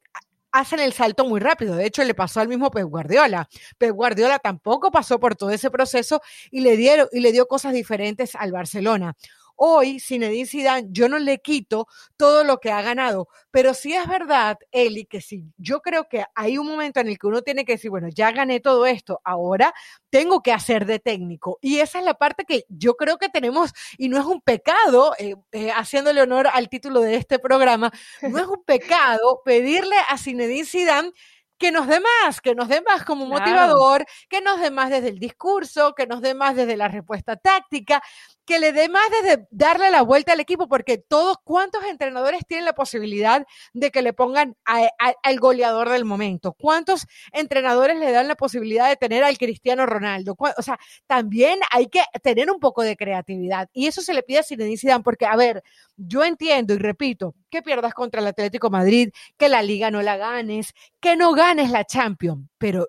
[0.52, 1.76] hacen el salto muy rápido.
[1.76, 3.48] De hecho, le pasó al mismo Pep Guardiola.
[3.78, 6.20] Pep Guardiola tampoco pasó por todo ese proceso
[6.50, 9.16] y le dieron y le dio cosas diferentes al Barcelona.
[9.56, 14.06] Hoy Zinedine Zidane, yo no le quito todo lo que ha ganado, pero sí es
[14.06, 17.64] verdad, Eli, que si yo creo que hay un momento en el que uno tiene
[17.64, 19.74] que decir, bueno, ya gané todo esto, ahora
[20.10, 21.58] tengo que hacer de técnico.
[21.60, 25.14] Y esa es la parte que yo creo que tenemos, y no es un pecado,
[25.18, 27.90] eh, eh, haciéndole honor al título de este programa,
[28.22, 31.12] no es un pecado pedirle a Zinedine Zidane
[31.58, 35.08] que nos dé más, que nos dé más como motivador, que nos dé más desde
[35.08, 38.02] el discurso, que nos dé más desde la respuesta táctica,
[38.46, 42.64] que le dé más desde darle la vuelta al equipo, porque todos, ¿cuántos entrenadores tienen
[42.64, 46.52] la posibilidad de que le pongan al goleador del momento?
[46.52, 50.36] ¿Cuántos entrenadores le dan la posibilidad de tener al Cristiano Ronaldo?
[50.38, 54.38] O sea, también hay que tener un poco de creatividad y eso se le pide
[54.38, 55.62] a Zinedine Zidane, porque, a ver,
[55.96, 60.16] yo entiendo y repito, que pierdas contra el Atlético Madrid, que la liga no la
[60.16, 62.86] ganes, que no ganes la Champions, pero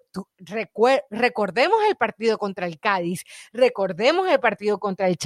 [1.09, 5.17] recordemos el partido contra el Cádiz, recordemos el partido contra el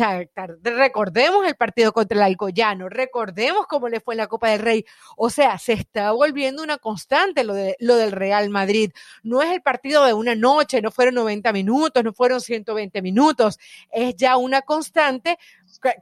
[0.63, 4.85] Recordemos el partido contra el Alcoyano, recordemos cómo le fue en la Copa del Rey.
[5.17, 8.91] O sea, se está volviendo una constante lo, de, lo del Real Madrid.
[9.23, 13.59] No es el partido de una noche, no fueron 90 minutos, no fueron 120 minutos,
[13.91, 15.37] es ya una constante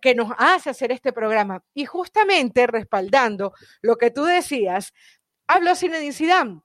[0.02, 1.64] que nos hace hacer este programa.
[1.74, 4.94] Y justamente respaldando lo que tú decías,
[5.48, 6.62] habló Zinedine Zidane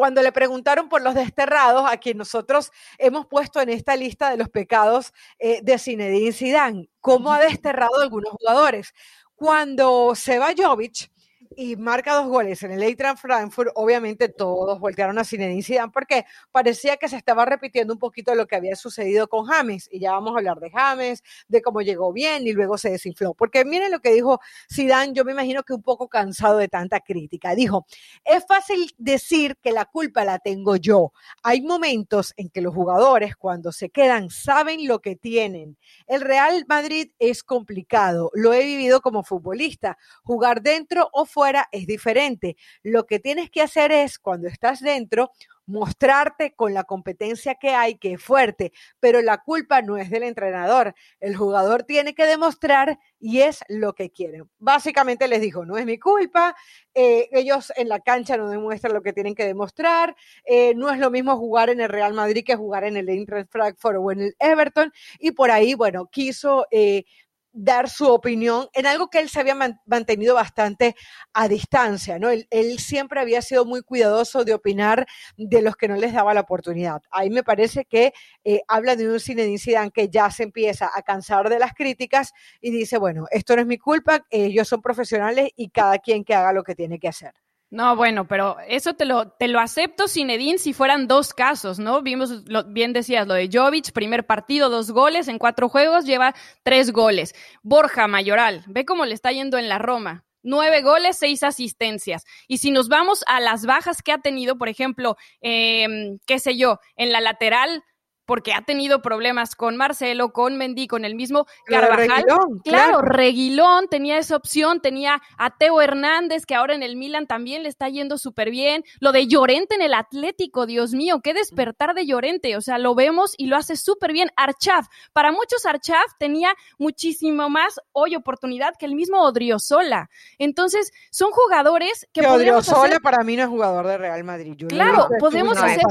[0.00, 4.38] cuando le preguntaron por los desterrados, a quien nosotros hemos puesto en esta lista de
[4.38, 8.94] los pecados eh, de Zinedine Zidane, cómo ha desterrado a algunos jugadores.
[9.34, 11.10] Cuando se va Jovic,
[11.56, 16.24] y marca dos goles en el Eintracht Frankfurt, obviamente todos voltearon a Zinedine Zidane porque
[16.52, 20.12] parecía que se estaba repitiendo un poquito lo que había sucedido con James y ya
[20.12, 23.34] vamos a hablar de James, de cómo llegó bien y luego se desinfló.
[23.34, 24.40] Porque miren lo que dijo
[24.72, 27.54] Zidane, yo me imagino que un poco cansado de tanta crítica.
[27.56, 27.84] Dijo,
[28.24, 31.12] "Es fácil decir que la culpa la tengo yo.
[31.42, 35.76] Hay momentos en que los jugadores cuando se quedan saben lo que tienen.
[36.06, 41.39] El Real Madrid es complicado, lo he vivido como futbolista, jugar dentro o fuera
[41.72, 42.56] es diferente.
[42.82, 45.30] Lo que tienes que hacer es, cuando estás dentro,
[45.70, 50.24] mostrarte con la competencia que hay, que es fuerte, pero la culpa no es del
[50.24, 50.94] entrenador.
[51.20, 54.50] El jugador tiene que demostrar y es lo que quieren.
[54.58, 56.56] Básicamente les dijo, no es mi culpa,
[56.94, 60.98] eh, ellos en la cancha no demuestran lo que tienen que demostrar, eh, no es
[60.98, 64.20] lo mismo jugar en el Real Madrid que jugar en el Eintracht Frankfurt o en
[64.22, 67.04] el Everton, y por ahí, bueno, quiso eh,
[67.52, 70.94] dar su opinión en algo que él se había mantenido bastante
[71.32, 72.28] a distancia, ¿no?
[72.30, 76.40] Él, siempre había sido muy cuidadoso de opinar de los que no les daba la
[76.40, 77.02] oportunidad.
[77.10, 78.12] Ahí me parece que
[78.44, 82.32] eh, habla de un cine Zidane que ya se empieza a cansar de las críticas
[82.60, 86.34] y dice, bueno, esto no es mi culpa, ellos son profesionales y cada quien que
[86.34, 87.34] haga lo que tiene que hacer.
[87.70, 92.02] No, bueno, pero eso te lo, te lo acepto, Zinedine, si fueran dos casos, ¿no?
[92.02, 96.34] Vimos, lo, bien decías, lo de Jovic, primer partido, dos goles, en cuatro juegos lleva
[96.64, 97.32] tres goles.
[97.62, 100.24] Borja Mayoral, ve cómo le está yendo en la Roma.
[100.42, 102.24] Nueve goles, seis asistencias.
[102.48, 106.56] Y si nos vamos a las bajas que ha tenido, por ejemplo, eh, qué sé
[106.56, 107.84] yo, en la lateral,
[108.30, 112.24] porque ha tenido problemas con Marcelo, con Mendy, con el mismo Carvajal.
[112.62, 117.64] claro, Reguilón tenía esa opción, tenía a Teo Hernández, que ahora en el Milan también
[117.64, 118.84] le está yendo súper bien.
[119.00, 122.56] Lo de Llorente en el Atlético, Dios mío, qué despertar de Llorente.
[122.56, 124.30] O sea, lo vemos y lo hace súper bien.
[124.36, 130.08] Archaf, para muchos Archaf tenía muchísimo más hoy oportunidad que el mismo Odriozola.
[130.38, 132.20] Entonces, son jugadores que...
[132.20, 134.54] que Odriozola para mí no es jugador de Real Madrid.
[134.68, 135.82] claro, podemos hacer...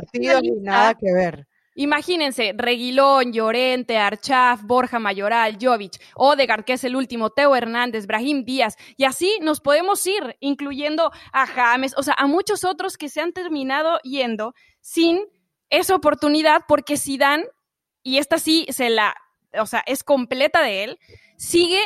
[0.61, 1.49] nada que ver.
[1.79, 8.43] Imagínense, Reguilón, Llorente, Archaf, Borja Mayoral, Jovic, Odegaard, que es el último, Teo Hernández, Brahim
[8.43, 13.07] Díaz, y así nos podemos ir, incluyendo a James, o sea, a muchos otros que
[13.07, 15.21] se han terminado yendo sin
[15.69, 17.45] esa oportunidad, porque Zidane,
[18.03, 19.15] y esta sí se la,
[19.57, 20.99] o sea, es completa de él,
[21.37, 21.79] sigue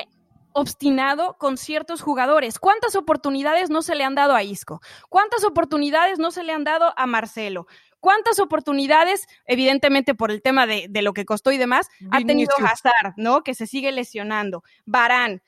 [0.54, 2.58] obstinado con ciertos jugadores.
[2.58, 4.82] ¿Cuántas oportunidades no se le han dado a Isco?
[5.10, 7.68] ¿Cuántas oportunidades no se le han dado a Marcelo?
[8.04, 13.14] ¿Cuántas oportunidades, evidentemente por el tema de, lo que costó y demás, ha tenido Hazard,
[13.16, 13.46] ¿no?
[13.46, 14.62] Que se sigue lesionando.
[14.86, 15.42] Barán.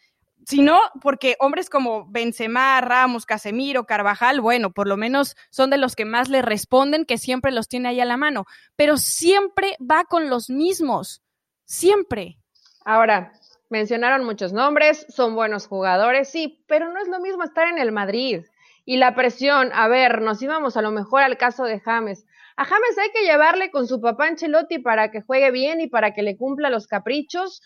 [0.45, 5.77] Si no, porque hombres como Benzema, Ramos, Casemiro, Carvajal, bueno, por lo menos son de
[5.77, 8.45] los que más le responden, que siempre los tiene ahí a la mano.
[8.77, 11.21] Pero siempre va con los mismos.
[11.65, 12.37] Siempre.
[12.85, 13.33] Ahora,
[13.69, 17.91] mencionaron muchos nombres, son buenos jugadores, sí, pero no es lo mismo estar en el
[17.91, 18.45] Madrid.
[18.85, 22.25] Y la presión, a ver, nos íbamos a lo mejor al caso de James.
[22.57, 26.13] A James hay que llevarle con su papá Ancelotti para que juegue bien y para
[26.13, 27.61] que le cumpla los caprichos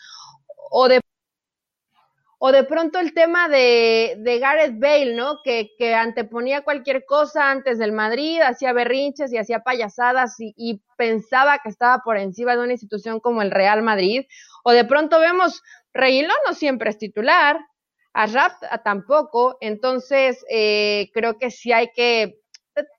[0.72, 1.00] o de
[2.42, 5.42] O de pronto el tema de, de Gareth Bale, ¿no?
[5.44, 11.60] Que, que, anteponía cualquier cosa antes del Madrid, hacía berrinches y hacía payasadas y, pensaba
[11.60, 14.26] que estaba por encima de una institución como el Real Madrid.
[14.64, 15.62] O de pronto vemos,
[15.94, 17.58] Reguilón no siempre es titular,
[18.14, 22.39] a Raft tampoco, entonces eh, creo que sí hay que,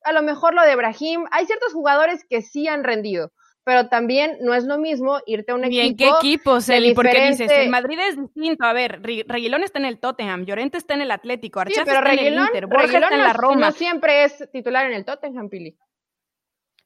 [0.05, 3.33] a lo mejor lo de Brahim, hay ciertos jugadores que sí han rendido,
[3.65, 5.83] pero también no es lo mismo irte a un equipo.
[5.83, 6.95] ¿Y en qué equipo, Celi?
[6.95, 8.65] Porque dices, el Madrid es distinto.
[8.65, 12.19] A ver, Reguilón está en el Tottenham, Llorente está en el Atlético, Archaz está en
[12.19, 13.67] el Inter, Borja está en la Roma.
[13.67, 15.77] No siempre es titular en el Tottenham, Pili.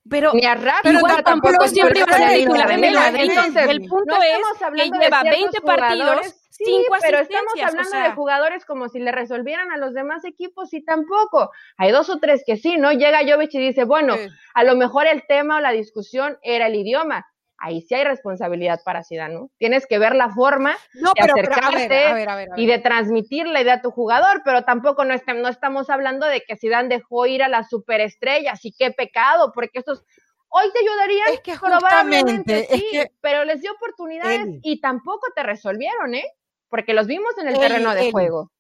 [0.09, 3.30] Pero, Ni a pero tampoco siempre va a ser titular en el Madrid.
[3.70, 4.38] el punto es
[4.76, 9.76] que lleva 20 partidos Sí, pero estamos hablando de jugadores como si le resolvieran a
[9.76, 11.50] los demás equipos y tampoco.
[11.76, 12.92] Hay dos o tres que sí, ¿no?
[12.92, 14.14] Llega Jovic y dice, bueno,
[14.54, 17.26] a lo mejor el tema o la discusión era el idioma.
[17.58, 19.50] Ahí sí hay responsabilidad para Zidane, ¿no?
[19.58, 24.42] Tienes que ver la forma de acercarte y de transmitir la idea a tu jugador,
[24.44, 28.72] pero tampoco no, no estamos hablando de que Zidane dejó ir a las superestrellas y
[28.72, 30.04] qué pecado, porque estos
[30.56, 32.86] Hoy te ayudarían, es que probablemente sí,
[33.20, 36.24] pero les dio oportunidades y tampoco te resolvieron, ¿eh?
[36.74, 38.50] Porque los vimos en el terreno de juego.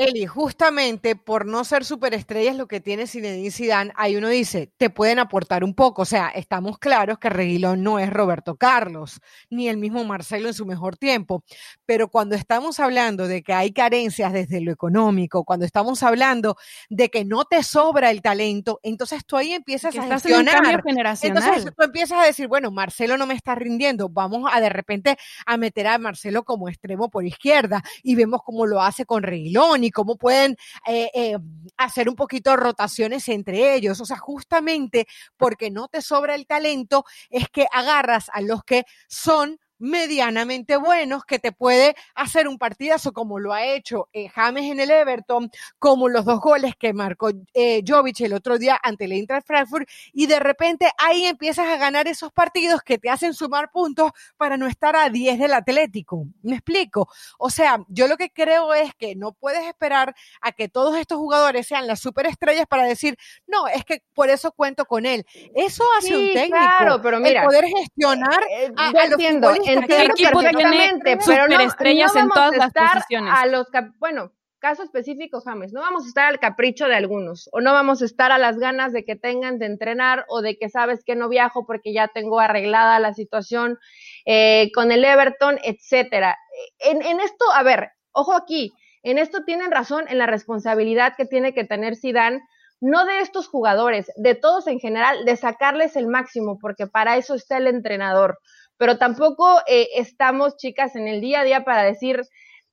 [0.00, 4.88] Eli, justamente por no ser superestrellas lo que tiene Zinedine Zidane, ahí uno dice, te
[4.88, 9.68] pueden aportar un poco, o sea, estamos claros que Reguilón no es Roberto Carlos, ni
[9.68, 11.44] el mismo Marcelo en su mejor tiempo,
[11.84, 16.56] pero cuando estamos hablando de que hay carencias desde lo económico, cuando estamos hablando
[16.88, 20.82] de que no te sobra el talento, entonces tú ahí empiezas a gestionar.
[21.20, 25.18] Entonces tú empiezas a decir, bueno, Marcelo no me está rindiendo, vamos a de repente
[25.44, 29.84] a meter a Marcelo como extremo por izquierda y vemos cómo lo hace con Reguilón
[29.84, 31.38] y cómo pueden eh, eh,
[31.76, 34.00] hacer un poquito rotaciones entre ellos.
[34.00, 38.84] O sea, justamente porque no te sobra el talento, es que agarras a los que
[39.08, 44.64] son medianamente buenos que te puede hacer un partidazo como lo ha hecho eh, James
[44.70, 49.06] en el Everton, como los dos goles que marcó eh, Jovic el otro día ante
[49.06, 53.34] el Eintracht Frankfurt y de repente ahí empiezas a ganar esos partidos que te hacen
[53.34, 56.26] sumar puntos para no estar a 10 del Atlético.
[56.42, 57.08] ¿Me explico?
[57.38, 61.18] O sea, yo lo que creo es que no puedes esperar a que todos estos
[61.18, 63.16] jugadores sean las superestrellas para decir,
[63.46, 65.24] no, es que por eso cuento con él.
[65.54, 66.58] Eso hace un técnico.
[66.58, 72.14] Claro, pero mira, el poder gestionar eh, a, a los entiendo perfectamente, pero no, estrellas
[72.16, 73.32] en todas las posiciones.
[73.36, 73.66] A los,
[73.98, 78.02] bueno, caso específico, James, no vamos a estar al capricho de algunos, o no vamos
[78.02, 81.16] a estar a las ganas de que tengan de entrenar, o de que sabes que
[81.16, 83.78] no viajo porque ya tengo arreglada la situación
[84.26, 86.38] eh, con el Everton, etcétera.
[86.78, 91.24] En, en esto, a ver, ojo aquí, en esto tienen razón en la responsabilidad que
[91.24, 92.42] tiene que tener Zidane,
[92.80, 97.34] no de estos jugadores, de todos en general, de sacarles el máximo, porque para eso
[97.34, 98.38] está el entrenador
[98.80, 102.22] pero tampoco eh, estamos, chicas, en el día a día para decir,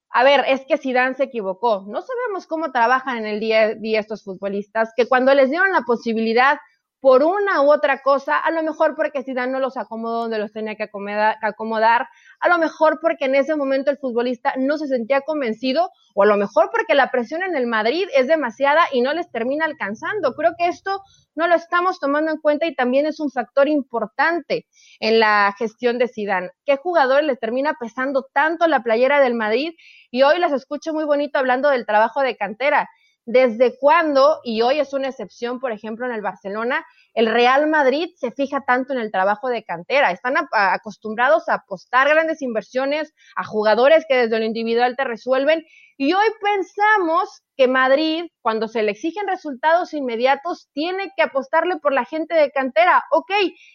[0.10, 1.84] a ver, es que Zidane se equivocó.
[1.86, 5.70] No sabemos cómo trabajan en el día a día estos futbolistas, que cuando les dieron
[5.74, 6.60] la posibilidad
[7.00, 10.52] por una u otra cosa, a lo mejor porque Zidane no los acomodó donde los
[10.52, 12.08] tenía que acomodar,
[12.40, 16.26] a lo mejor porque en ese momento el futbolista no se sentía convencido, o a
[16.26, 20.34] lo mejor porque la presión en el Madrid es demasiada y no les termina alcanzando.
[20.34, 21.02] Creo que esto
[21.36, 24.66] no lo estamos tomando en cuenta y también es un factor importante
[25.00, 26.50] en la gestión de Zidane.
[26.66, 29.74] ¿Qué jugador le termina pesando tanto la playera del Madrid?
[30.10, 32.90] Y hoy las escucho muy bonito hablando del trabajo de cantera
[33.28, 38.10] desde cuándo, y hoy es una excepción, por ejemplo, en el Barcelona, el Real Madrid
[38.16, 40.12] se fija tanto en el trabajo de cantera.
[40.12, 45.66] Están acostumbrados a apostar grandes inversiones a jugadores que desde lo individual te resuelven.
[45.98, 51.92] Y hoy pensamos que Madrid, cuando se le exigen resultados inmediatos, tiene que apostarle por
[51.92, 53.04] la gente de cantera.
[53.12, 53.32] Ok,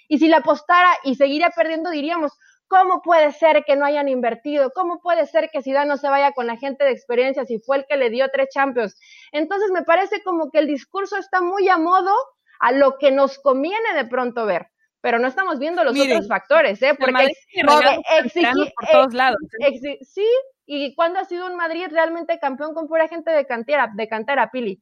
[0.08, 2.32] y si la apostara y seguiría perdiendo, diríamos,
[2.72, 4.70] ¿Cómo puede ser que no hayan invertido?
[4.74, 7.76] ¿Cómo puede ser que Zidane no se vaya con la gente de experiencia si fue
[7.76, 8.98] el que le dio tres Champions?
[9.30, 12.14] Entonces me parece como que el discurso está muy a modo
[12.61, 14.68] a lo que nos conviene de pronto ver
[15.02, 16.94] pero no estamos viendo los otros factores, ¿eh?
[16.96, 17.32] Porque,
[18.18, 19.40] exigir por todos lados.
[19.58, 19.98] ¿eh?
[20.02, 20.26] sí,
[20.64, 24.50] y cuando ha sido un Madrid realmente campeón con pura gente de cantera, de cantera,
[24.52, 24.80] Pili.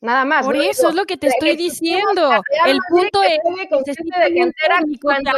[0.00, 0.46] Nada más.
[0.46, 2.42] Por eso es lo que te estoy diciendo.
[2.66, 5.30] El punto es que de cuando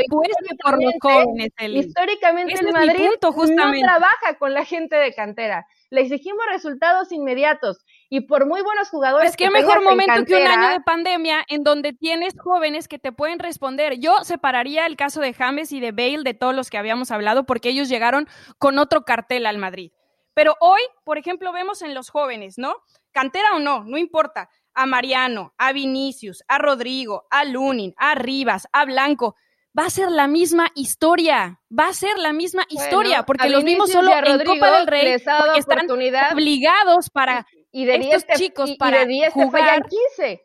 [0.63, 1.51] por los jóvenes.
[1.59, 5.67] Históricamente el Madrid no trabaja con la gente de cantera.
[5.91, 9.31] Le exigimos resultados inmediatos y por muy buenos jugadores.
[9.31, 13.13] Es que, mejor momento que un año de pandemia en donde tienes jóvenes que te
[13.13, 13.99] pueden responder.
[13.99, 17.45] Yo separaría el caso de James y de Bale de todos los que habíamos hablado
[17.45, 19.93] porque ellos llegaron con otro cartel al Madrid.
[20.35, 22.77] Pero hoy, por ejemplo, vemos en los jóvenes, ¿no?
[23.13, 24.49] Cantera o no, no importa.
[24.75, 29.37] A Mariano, a Vinicius, a Rodrigo, a Lunin, a Rivas, a Blanco.
[29.79, 31.61] va a ser la misma historia.
[31.79, 35.59] Va a ser la misma historia, porque los vimos solo en Copa del Rey, porque
[35.59, 39.83] están obligados para y de estos chicos para jugar.
[39.87, 40.43] 15.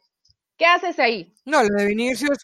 [0.57, 1.31] ¿Qué haces ahí?
[1.45, 2.39] No, lo de Vinicius,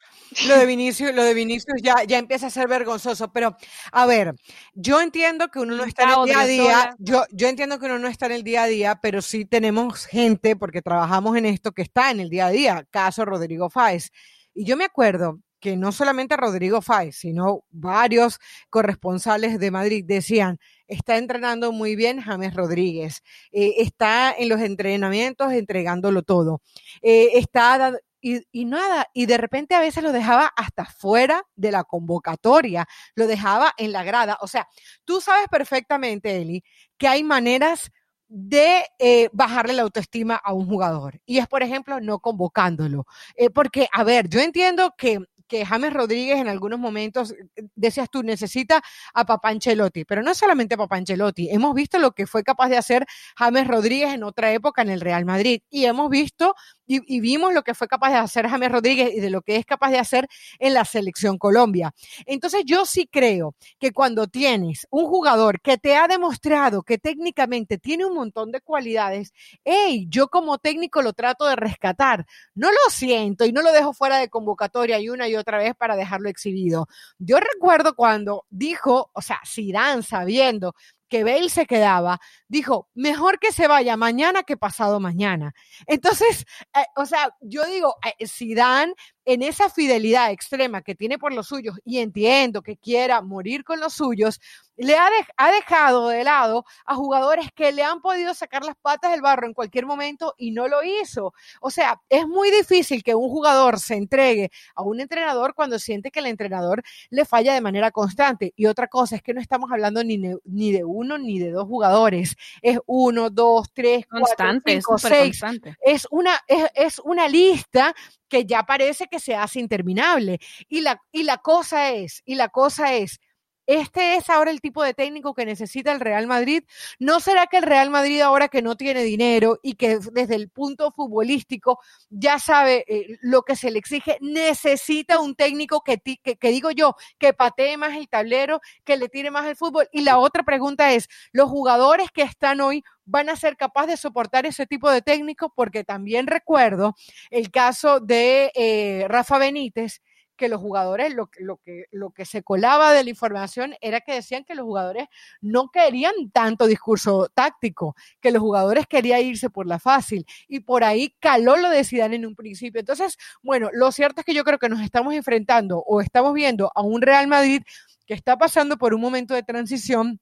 [0.47, 3.33] lo de Vinicius, lo de Vinicius ya, ya empieza a ser vergonzoso.
[3.33, 3.57] Pero,
[3.91, 4.35] a ver,
[4.75, 7.87] yo entiendo que uno no está en el día a día, yo, yo entiendo que
[7.87, 11.47] uno no está en el día a día, pero sí tenemos gente, porque trabajamos en
[11.47, 12.87] esto, que está en el día a día.
[12.91, 14.11] Caso Rodrigo Fáez.
[14.53, 18.39] Y yo me acuerdo que no solamente Rodrigo Fáez, sino varios
[18.69, 23.21] corresponsales de Madrid decían, está entrenando muy bien James Rodríguez,
[23.51, 26.61] eh, está en los entrenamientos entregándolo todo,
[27.01, 31.71] eh, está y, y, nada, y de repente a veces lo dejaba hasta fuera de
[31.71, 34.37] la convocatoria, lo dejaba en la grada.
[34.39, 34.65] O sea,
[35.03, 36.63] tú sabes perfectamente, Eli,
[36.97, 37.91] que hay maneras
[38.29, 41.19] de eh, bajarle la autoestima a un jugador.
[41.25, 43.05] Y es, por ejemplo, no convocándolo.
[43.53, 48.23] porque, a ver, yo entiendo que que James Rodríguez en algunos momentos, eh, decías tú,
[48.23, 48.81] necesita
[49.13, 52.77] a Papá Ancelotti, pero no solamente Papá Ancelotti, hemos visto lo que fue capaz de
[52.77, 53.05] hacer
[53.37, 56.55] James Rodríguez en otra época en el Real Madrid y hemos visto
[56.85, 59.65] y, vimos lo que fue capaz de hacer James Rodríguez y de lo que es
[59.65, 60.27] capaz de hacer
[60.59, 61.93] en la selección Colombia.
[62.25, 67.77] Entonces yo sí creo que cuando tienes un jugador que te ha demostrado que técnicamente
[67.77, 69.31] tiene un montón de cualidades,
[69.63, 72.25] hey, yo como técnico lo trato de rescatar.
[72.55, 75.75] No lo siento y no lo dejo fuera de convocatoria y una y otra vez
[75.75, 76.87] para dejarlo exhibido.
[77.17, 80.75] Yo recuerdo cuando dijo, o sea, Zidane sabiendo
[81.13, 85.53] que Bale se quedaba, dijo, mejor que se vaya mañana que pasado mañana.
[85.85, 86.43] Entonces,
[86.75, 88.95] eh, o sea, yo digo, eh, Zidane
[89.25, 93.79] en esa fidelidad extrema que tiene por los suyos, y entiendo que quiera morir con
[93.79, 94.39] los suyos,
[94.75, 95.07] le ha,
[95.37, 99.45] ha, dejado de lado a jugadores que le han podido sacar las patas del barro
[99.45, 101.33] en cualquier momento y no lo hizo.
[101.61, 106.11] O sea, es muy difícil que un jugador se entregue a un entrenador cuando siente
[106.11, 108.53] que el entrenador le falla de manera constante.
[108.55, 111.67] Y otra cosa es que no estamos hablando ni, ni de uno ni de dos
[111.67, 112.35] jugadores.
[112.61, 115.41] Es uno, dos, tres, cuatro, cinco, seis.
[115.81, 117.93] Es una, es, es una lista
[118.33, 120.39] que ya parece que se hace interminable.
[120.67, 123.19] Y la, y la cosa es, y la cosa es,
[123.65, 126.63] este es ahora el tipo de técnico que necesita el Real Madrid.
[126.99, 130.49] ¿No será que el Real Madrid ahora que no tiene dinero y que desde el
[130.49, 136.35] punto futbolístico ya sabe eh, lo que se le exige, necesita un técnico que, que,
[136.35, 139.87] que, digo yo, que patee más el tablero, que le tire más el fútbol?
[139.91, 143.97] Y la otra pregunta es, ¿los jugadores que están hoy van a ser capaces de
[143.97, 145.53] soportar ese tipo de técnico?
[145.55, 146.95] Porque también recuerdo
[147.29, 150.01] el caso de eh, Rafa Benítez
[150.35, 154.13] que los jugadores, lo, lo, que, lo que se colaba de la información era que
[154.13, 155.07] decían que los jugadores
[155.41, 160.83] no querían tanto discurso táctico, que los jugadores querían irse por la fácil y por
[160.83, 162.79] ahí caló lo de Zidane en un principio.
[162.79, 166.71] Entonces, bueno, lo cierto es que yo creo que nos estamos enfrentando o estamos viendo
[166.75, 167.61] a un Real Madrid
[168.05, 170.19] que está pasando por un momento de transición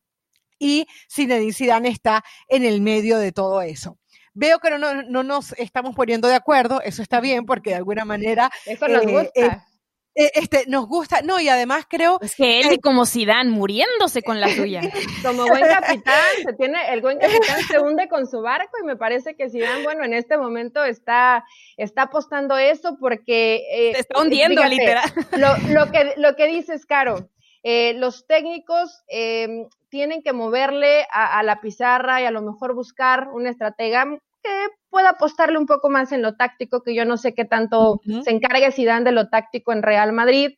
[0.60, 3.98] y Zinedine Zidane está en el medio de todo eso.
[4.34, 8.06] Veo que no, no, nos estamos poniendo de acuerdo, eso está bien porque de alguna
[8.06, 8.50] manera...
[8.66, 9.46] Eso nos eh, gusta.
[9.46, 9.71] Eh,
[10.14, 12.20] este, nos gusta, no, y además creo...
[12.22, 14.82] Es que él como Zidane, muriéndose con la suya.
[15.26, 18.96] Como buen capitán, se tiene, el buen capitán se hunde con su barco y me
[18.96, 21.46] parece que Zidane, bueno, en este momento está,
[21.78, 23.64] está apostando eso porque...
[23.72, 25.10] Eh, se está hundiendo, literal.
[25.38, 27.30] Lo, lo, que, lo que dices, Caro,
[27.64, 32.74] eh, los técnicos eh, tienen que moverle a, a, la pizarra y a lo mejor
[32.74, 34.08] buscar una estratega
[34.44, 38.02] que pueda apostarle un poco más en lo táctico, que yo no sé qué tanto
[38.24, 40.52] se encargue Zidane de lo táctico en Real Madrid.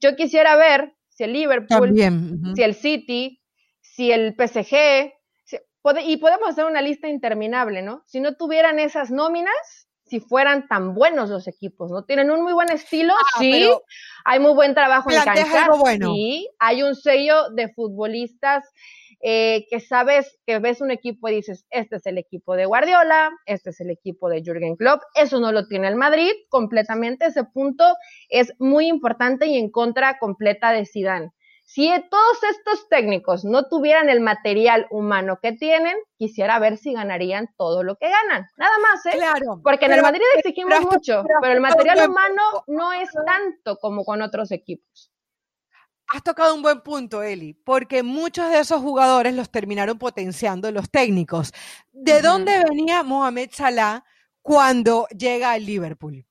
[0.00, 1.94] Yo quisiera ver si el Liverpool,
[2.54, 3.40] si el City,
[3.80, 5.12] si el PSG,
[6.04, 8.02] y podemos hacer una lista interminable, ¿no?
[8.06, 12.04] Si no tuvieran esas nóminas, si fueran tan buenos los equipos, ¿no?
[12.04, 13.68] Tienen un muy buen estilo, ah, sí,
[14.24, 16.12] hay muy buen trabajo en cancha, bueno.
[16.12, 18.64] sí, hay un sello de futbolistas
[19.20, 23.30] eh, que sabes que ves un equipo y dices, este es el equipo de Guardiola,
[23.46, 27.44] este es el equipo de Jürgen Klopp, eso no lo tiene el Madrid completamente, ese
[27.44, 27.84] punto
[28.28, 31.32] es muy importante y en contra completa de Zidane.
[31.68, 37.48] Si todos estos técnicos no tuvieran el material humano que tienen, quisiera ver si ganarían
[37.58, 38.46] todo lo que ganan.
[38.56, 39.16] Nada más, ¿eh?
[39.16, 39.60] Claro.
[39.64, 44.22] Porque en el Madrid exigimos mucho, pero el material humano no es tanto como con
[44.22, 45.10] otros equipos.
[46.08, 50.88] Has tocado un buen punto, Eli, porque muchos de esos jugadores los terminaron potenciando los
[50.88, 51.52] técnicos.
[51.92, 54.04] ¿De dónde venía Mohamed Salah
[54.40, 56.24] cuando llega al Liverpool?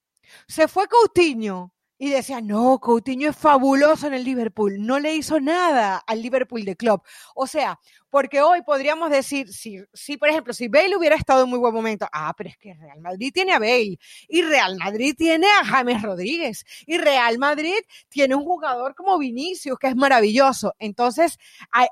[0.47, 5.39] Se fue Coutinho y decía, no, Coutinho es fabuloso en el Liverpool, no le hizo
[5.39, 7.01] nada al Liverpool de club.
[7.35, 7.79] O sea,
[8.09, 11.73] porque hoy podríamos decir, si, si por ejemplo, si Bale hubiera estado en muy buen
[11.73, 15.65] momento, ah, pero es que Real Madrid tiene a Bale, y Real Madrid tiene a
[15.65, 17.77] James Rodríguez, y Real Madrid
[18.09, 20.73] tiene un jugador como Vinicius, que es maravilloso.
[20.79, 21.37] Entonces,
[21.71, 21.87] a,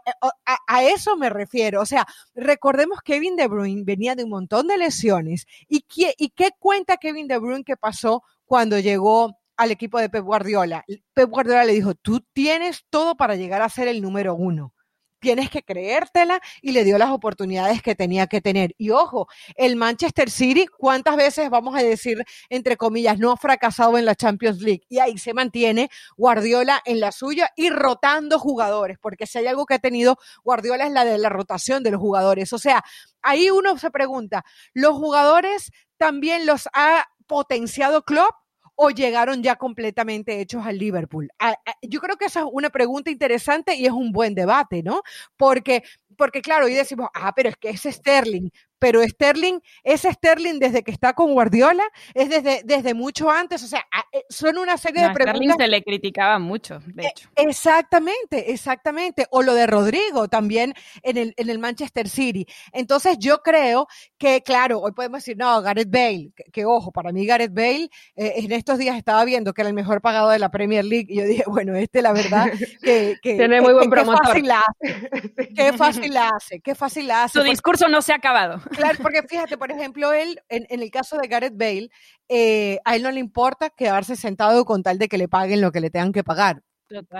[0.67, 1.81] a eso me refiero.
[1.81, 5.45] O sea, recordemos que Kevin De Bruyne venía de un montón de lesiones.
[5.67, 10.09] ¿Y qué, y qué cuenta Kevin De Bruyne que pasó cuando llegó al equipo de
[10.09, 10.85] Pep Guardiola.
[11.13, 14.73] Pep Guardiola le dijo, tú tienes todo para llegar a ser el número uno.
[15.19, 18.75] Tienes que creértela y le dio las oportunidades que tenía que tener.
[18.77, 23.97] Y ojo, el Manchester City, ¿cuántas veces vamos a decir, entre comillas, no ha fracasado
[23.97, 24.81] en la Champions League?
[24.89, 29.65] Y ahí se mantiene Guardiola en la suya y rotando jugadores, porque si hay algo
[29.65, 32.51] que ha tenido Guardiola es la de la rotación de los jugadores.
[32.51, 32.83] O sea,
[33.21, 34.43] ahí uno se pregunta,
[34.73, 38.42] ¿los jugadores también los ha potenciado Klopp?
[38.75, 41.29] O llegaron ya completamente hechos al Liverpool?
[41.81, 45.01] Yo creo que esa es una pregunta interesante y es un buen debate, ¿no?
[45.37, 45.83] Porque,
[46.17, 48.49] porque claro, hoy decimos, ah, pero es que es Sterling,
[48.79, 53.67] pero Sterling es Sterling desde que está con Guardiola, es desde, desde mucho antes, o
[53.67, 55.35] sea, eh, son una serie de preguntas.
[55.35, 57.29] Sterling se le criticaba mucho, de e, hecho.
[57.35, 59.25] Exactamente, exactamente.
[59.31, 62.45] O lo de Rodrigo también en el, en el Manchester City.
[62.71, 67.25] Entonces yo creo que, claro, hoy podemos decir, no, Gareth Bale, que, ojo, para mí
[67.25, 70.49] Gareth Bale, eh, en estos días estaba viendo que era el mejor pagado de la
[70.49, 72.51] Premier League y yo dije, bueno, este la verdad
[72.83, 73.17] que...
[73.21, 74.21] Tiene muy buen promotor.
[74.25, 74.79] Qué fácil la hace,
[75.53, 77.39] qué fácil la hace, qué fácil la hace.
[77.39, 78.61] Su discurso no se ha acabado.
[78.75, 81.89] Claro, porque fíjate, por ejemplo, él, en, el caso de Gareth Bale,
[82.29, 85.71] eh, a él no le importa quedarse sentado con tal de que le paguen lo
[85.71, 86.63] que le tengan que pagar.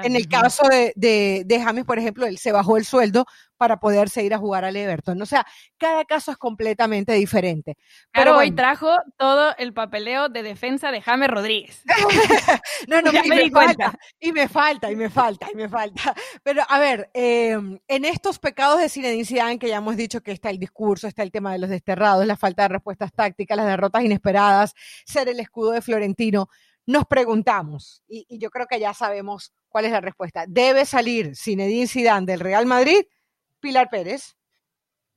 [0.03, 3.25] En el caso de, de, James, por ejemplo, él se bajó el sueldo
[3.57, 5.21] para poder seguir a jugar al Everton.
[5.21, 5.45] O sea,
[5.77, 7.77] cada caso es completamente diferente.
[8.11, 11.81] Pero hoy trajo todo el papeleo de defensa de James Rodríguez.
[12.87, 16.13] no, no, y me, falta, y me falta, y me falta, y me falta.
[16.43, 20.49] Pero a ver, em, en estos pecados de Zinedine que ya hemos dicho que está
[20.49, 24.03] el discurso, está el tema de los desterrados, la falta de respuestas tácticas, las derrotas
[24.03, 24.73] inesperadas,
[25.05, 26.49] ser el escudo de Florentino,
[26.85, 30.45] nos preguntamos, y, yo creo que ya sabemos ¿Cuál es la respuesta?
[30.47, 33.05] ¿Debe salir Zinedine Zidane del Real Madrid?
[33.59, 34.35] Pilar Pérez.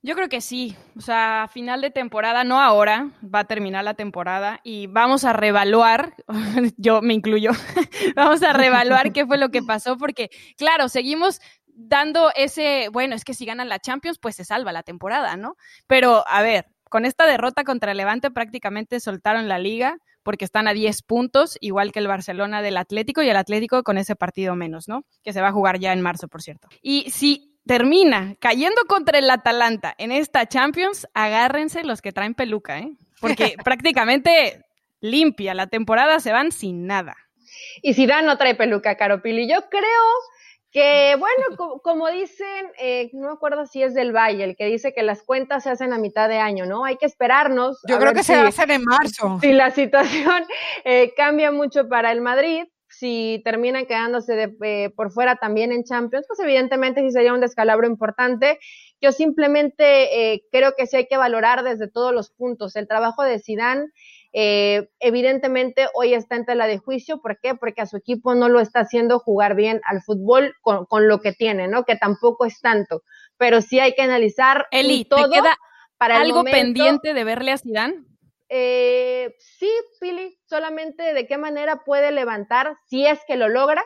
[0.00, 0.74] Yo creo que sí.
[0.96, 5.34] O sea, final de temporada, no ahora, va a terminar la temporada y vamos a
[5.34, 6.14] revaluar,
[6.78, 7.50] yo me incluyo,
[8.16, 13.24] vamos a revaluar qué fue lo que pasó, porque claro, seguimos dando ese, bueno, es
[13.24, 15.56] que si ganan la Champions, pues se salva la temporada, ¿no?
[15.86, 20.74] Pero a ver, con esta derrota contra Levante prácticamente soltaron la liga porque están a
[20.74, 24.88] 10 puntos, igual que el Barcelona del Atlético y el Atlético con ese partido menos,
[24.88, 25.04] ¿no?
[25.22, 26.66] Que se va a jugar ya en marzo, por cierto.
[26.82, 32.80] Y si termina cayendo contra el Atalanta en esta Champions, agárrense los que traen peluca,
[32.80, 32.90] ¿eh?
[33.20, 34.64] Porque prácticamente
[35.00, 37.14] limpia la temporada, se van sin nada.
[37.80, 39.48] Y si Dan no trae peluca, Caropili.
[39.48, 40.02] Yo creo
[40.76, 44.92] que bueno, como, dicen, eh, no me acuerdo si es del Valle, el que dice
[44.92, 46.84] que las cuentas se hacen a mitad de año, ¿no?
[46.84, 47.80] Hay que esperarnos.
[47.88, 49.38] Yo creo que se hacer en marzo.
[49.40, 50.44] Si la situación
[50.84, 56.26] eh, cambia mucho para el Madrid, si terminan quedándose eh, por fuera también en Champions,
[56.28, 58.58] pues evidentemente sí sería un descalabro importante.
[59.00, 63.38] Yo simplemente creo que sí hay que valorar desde todos los puntos el trabajo de
[63.38, 63.86] Zidane
[64.38, 67.54] eh, evidentemente hoy está en tela de juicio, ¿por qué?
[67.54, 71.32] Porque a su equipo no lo está haciendo jugar bien al fútbol con, lo que
[71.32, 71.84] tiene, ¿no?
[71.84, 73.02] Que tampoco es tanto,
[73.38, 75.56] pero sí hay que analizar Eli, todo ¿te queda
[75.96, 78.04] para algo pendiente de verle a Zidane.
[78.50, 79.70] Eh, sí,
[80.02, 83.82] Pili, solamente de qué manera puede levantar, si es que lo logra,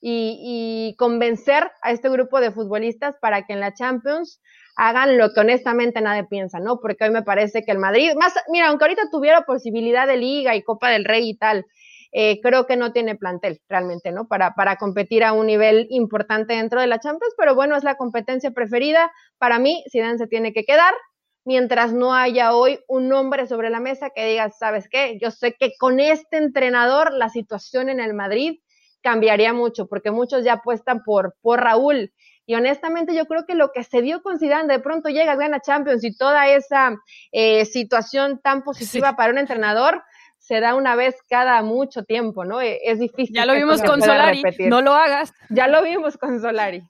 [0.00, 4.40] y, convencer a este grupo de futbolistas para que en la Champions
[4.78, 6.78] hagan lo que honestamente nadie piensa, ¿no?
[6.78, 10.54] Porque hoy me parece que el Madrid, más, mira, aunque ahorita tuviera posibilidad de Liga
[10.54, 11.66] y Copa del Rey y tal,
[12.12, 14.28] eh, creo que no tiene plantel realmente, ¿no?
[14.28, 17.96] Para, para competir a un nivel importante dentro de la Champions, pero bueno, es la
[17.96, 19.10] competencia preferida.
[19.36, 20.94] Para mí, Zidane se tiene que quedar,
[21.44, 25.18] mientras no haya hoy un nombre sobre la mesa que diga, ¿sabes qué?
[25.20, 28.60] Yo sé que con este entrenador la situación en el Madrid
[29.02, 32.12] cambiaría mucho, porque muchos ya apuestan por, por Raúl
[32.48, 35.60] y honestamente yo creo que lo que se dio con Zidane, de pronto llega, gana
[35.60, 36.96] Champions y toda esa
[37.30, 40.02] eh, situación tan positiva para un entrenador,
[40.38, 42.62] se da una vez cada mucho tiempo, ¿no?
[42.62, 43.36] E, es difícil.
[43.36, 45.34] Ya lo vimos con Solari, no lo hagas.
[45.50, 46.88] Ya lo vimos con Solari.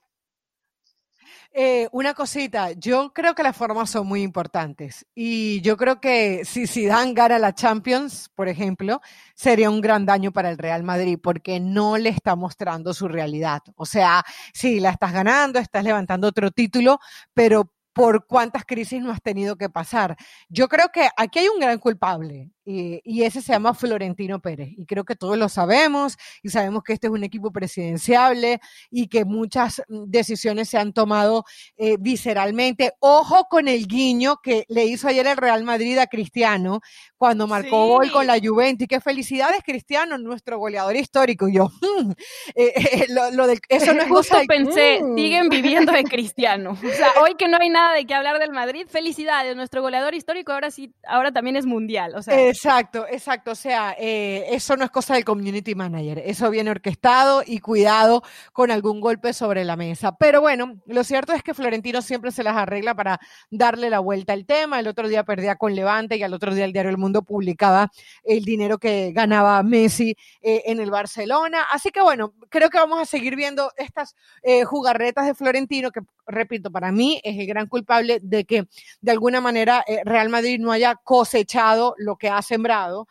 [1.51, 6.45] Eh, una cosita, yo creo que las formas son muy importantes y yo creo que
[6.45, 9.01] si Zidane gana la Champions, por ejemplo,
[9.33, 13.61] sería un gran daño para el Real Madrid porque no le está mostrando su realidad.
[13.75, 14.23] O sea,
[14.53, 16.99] sí, la estás ganando, estás levantando otro título,
[17.33, 20.15] pero por cuántas crisis no has tenido que pasar.
[20.49, 24.69] Yo creo que aquí hay un gran culpable y ese se llama Florentino Pérez.
[24.77, 28.59] Y creo que todos lo sabemos y sabemos que este es un equipo presidenciable
[28.91, 31.45] y que muchas mm, decisiones se han tomado
[31.77, 32.93] eh, visceralmente.
[32.99, 36.81] Ojo con el guiño que le hizo ayer el Real Madrid a Cristiano
[37.17, 38.85] cuando marcó gol con la Juventus.
[38.85, 41.47] Y qué felicidades, Cristiano, nuestro goleador histórico.
[41.47, 42.11] Y yo, mm,
[42.55, 45.15] eh, eh, lo, eso no es Justo pensé, mm.
[45.15, 46.71] siguen viviendo de Cristiano.
[46.71, 50.13] O sea, hoy que no hay nada de qué hablar del Madrid, felicidades, nuestro goleador
[50.13, 52.13] histórico ahora sí, ahora también es mundial.
[52.15, 52.35] O sea.
[52.61, 53.51] Exacto, exacto.
[53.51, 56.21] O sea, eso no es cosa del community manager.
[56.25, 60.17] Eso viene orquestado y cuidado con algún golpe sobre la mesa.
[60.17, 63.17] Pero bueno, lo cierto es que Florentino siempre se las arregla para
[63.49, 64.77] darle la vuelta al tema.
[64.81, 67.93] El otro día perdía con Levante y al otro día el diario El Mundo publicaba
[68.25, 71.63] el dinero que ganaba Messi eh, en el Barcelona.
[71.71, 76.01] Así que bueno, creo que vamos a seguir viendo estas eh, jugarretas de Florentino que
[76.29, 78.67] repito, para mí es el gran culpable de que
[79.01, 83.07] de alguna manera eh, Real Madrid no haya cosechado lo que ha sembrado.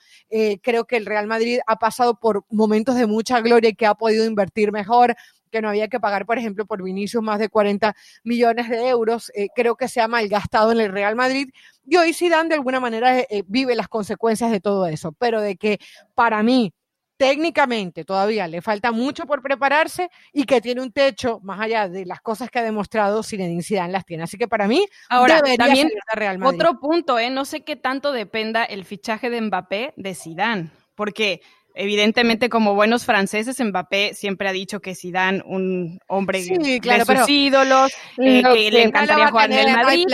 [0.62, 3.94] creo que el Real Madrid ha pasado por momentos de mucha gloria y que ha
[3.94, 5.16] podido invertir mejor
[5.48, 9.32] que no había que pagar, por ejemplo, por Vinicius más de 40 millones de euros.
[9.34, 11.50] Eh, creo que se ha malgastado en el Real Madrid.
[11.86, 15.12] Y hoy Zidane de alguna manera eh, vive las consecuencias de todo eso.
[15.12, 15.78] Pero de que
[16.14, 16.72] para mí,
[17.18, 22.06] técnicamente todavía le falta mucho por prepararse y que tiene un techo más allá de
[22.06, 24.22] las cosas que ha demostrado Zinedine Zidane las tiene.
[24.22, 26.60] Así que para mí ahora debería también Real Madrid.
[26.60, 27.28] otro punto, ¿eh?
[27.28, 31.42] no sé qué tanto dependa el fichaje de Mbappé de Zidane, porque
[31.78, 37.92] evidentemente como buenos franceses, Mbappé siempre ha dicho que Zidane, un hombre de sus ídolos,
[38.18, 40.06] eh, que le encantaría jugar en el Madrid.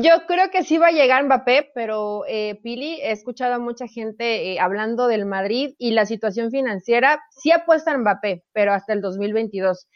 [0.00, 3.88] yo, creo que sí va a llegar Mbappé, pero eh, Pili, he escuchado a mucha
[3.88, 8.92] gente eh, hablando del Madrid y la situación financiera, sí apuesta en Mbappé, pero hasta
[8.92, 9.88] el 2022.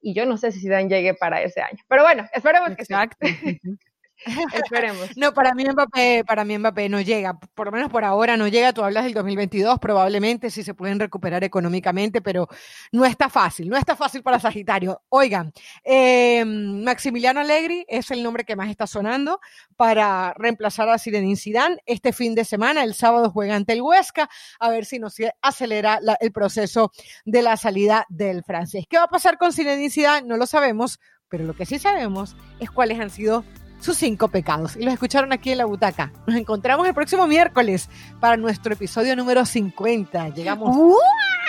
[0.00, 1.78] Y yo no sé si Zidane llegue para ese año.
[1.86, 3.18] Pero bueno, esperemos que Exacto.
[4.54, 5.16] Esperemos.
[5.16, 8.48] no, para mí Mbappé, para mí Mbappé no llega, por lo menos por ahora no
[8.48, 8.72] llega.
[8.72, 12.48] Tú hablas del 2022, probablemente sí se pueden recuperar económicamente, pero
[12.92, 15.02] no está fácil, no está fácil para Sagitario.
[15.08, 15.52] Oigan,
[15.84, 19.40] eh, Maximiliano Allegri es el nombre que más está sonando
[19.76, 22.82] para reemplazar a Zinedine Zidane este fin de semana.
[22.82, 26.92] El sábado juega ante el Huesca, a ver si nos acelera el proceso
[27.24, 28.84] de la salida del francés.
[28.88, 30.26] ¿Qué va a pasar con Zinedine Zidane?
[30.26, 30.98] No lo sabemos,
[31.28, 33.44] pero lo que sí sabemos es cuáles han sido
[33.80, 34.76] sus cinco pecados.
[34.76, 36.12] Y los escucharon aquí en la butaca.
[36.26, 37.88] Nos encontramos el próximo miércoles
[38.20, 40.30] para nuestro episodio número 50.
[40.30, 40.76] Llegamos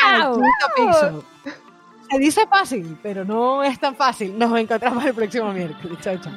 [0.05, 0.43] al quinto
[0.75, 1.23] piso.
[2.09, 4.37] Se dice fácil, pero no es tan fácil.
[4.37, 5.97] Nos encontramos el próximo miércoles.
[6.01, 6.33] Chao, chao.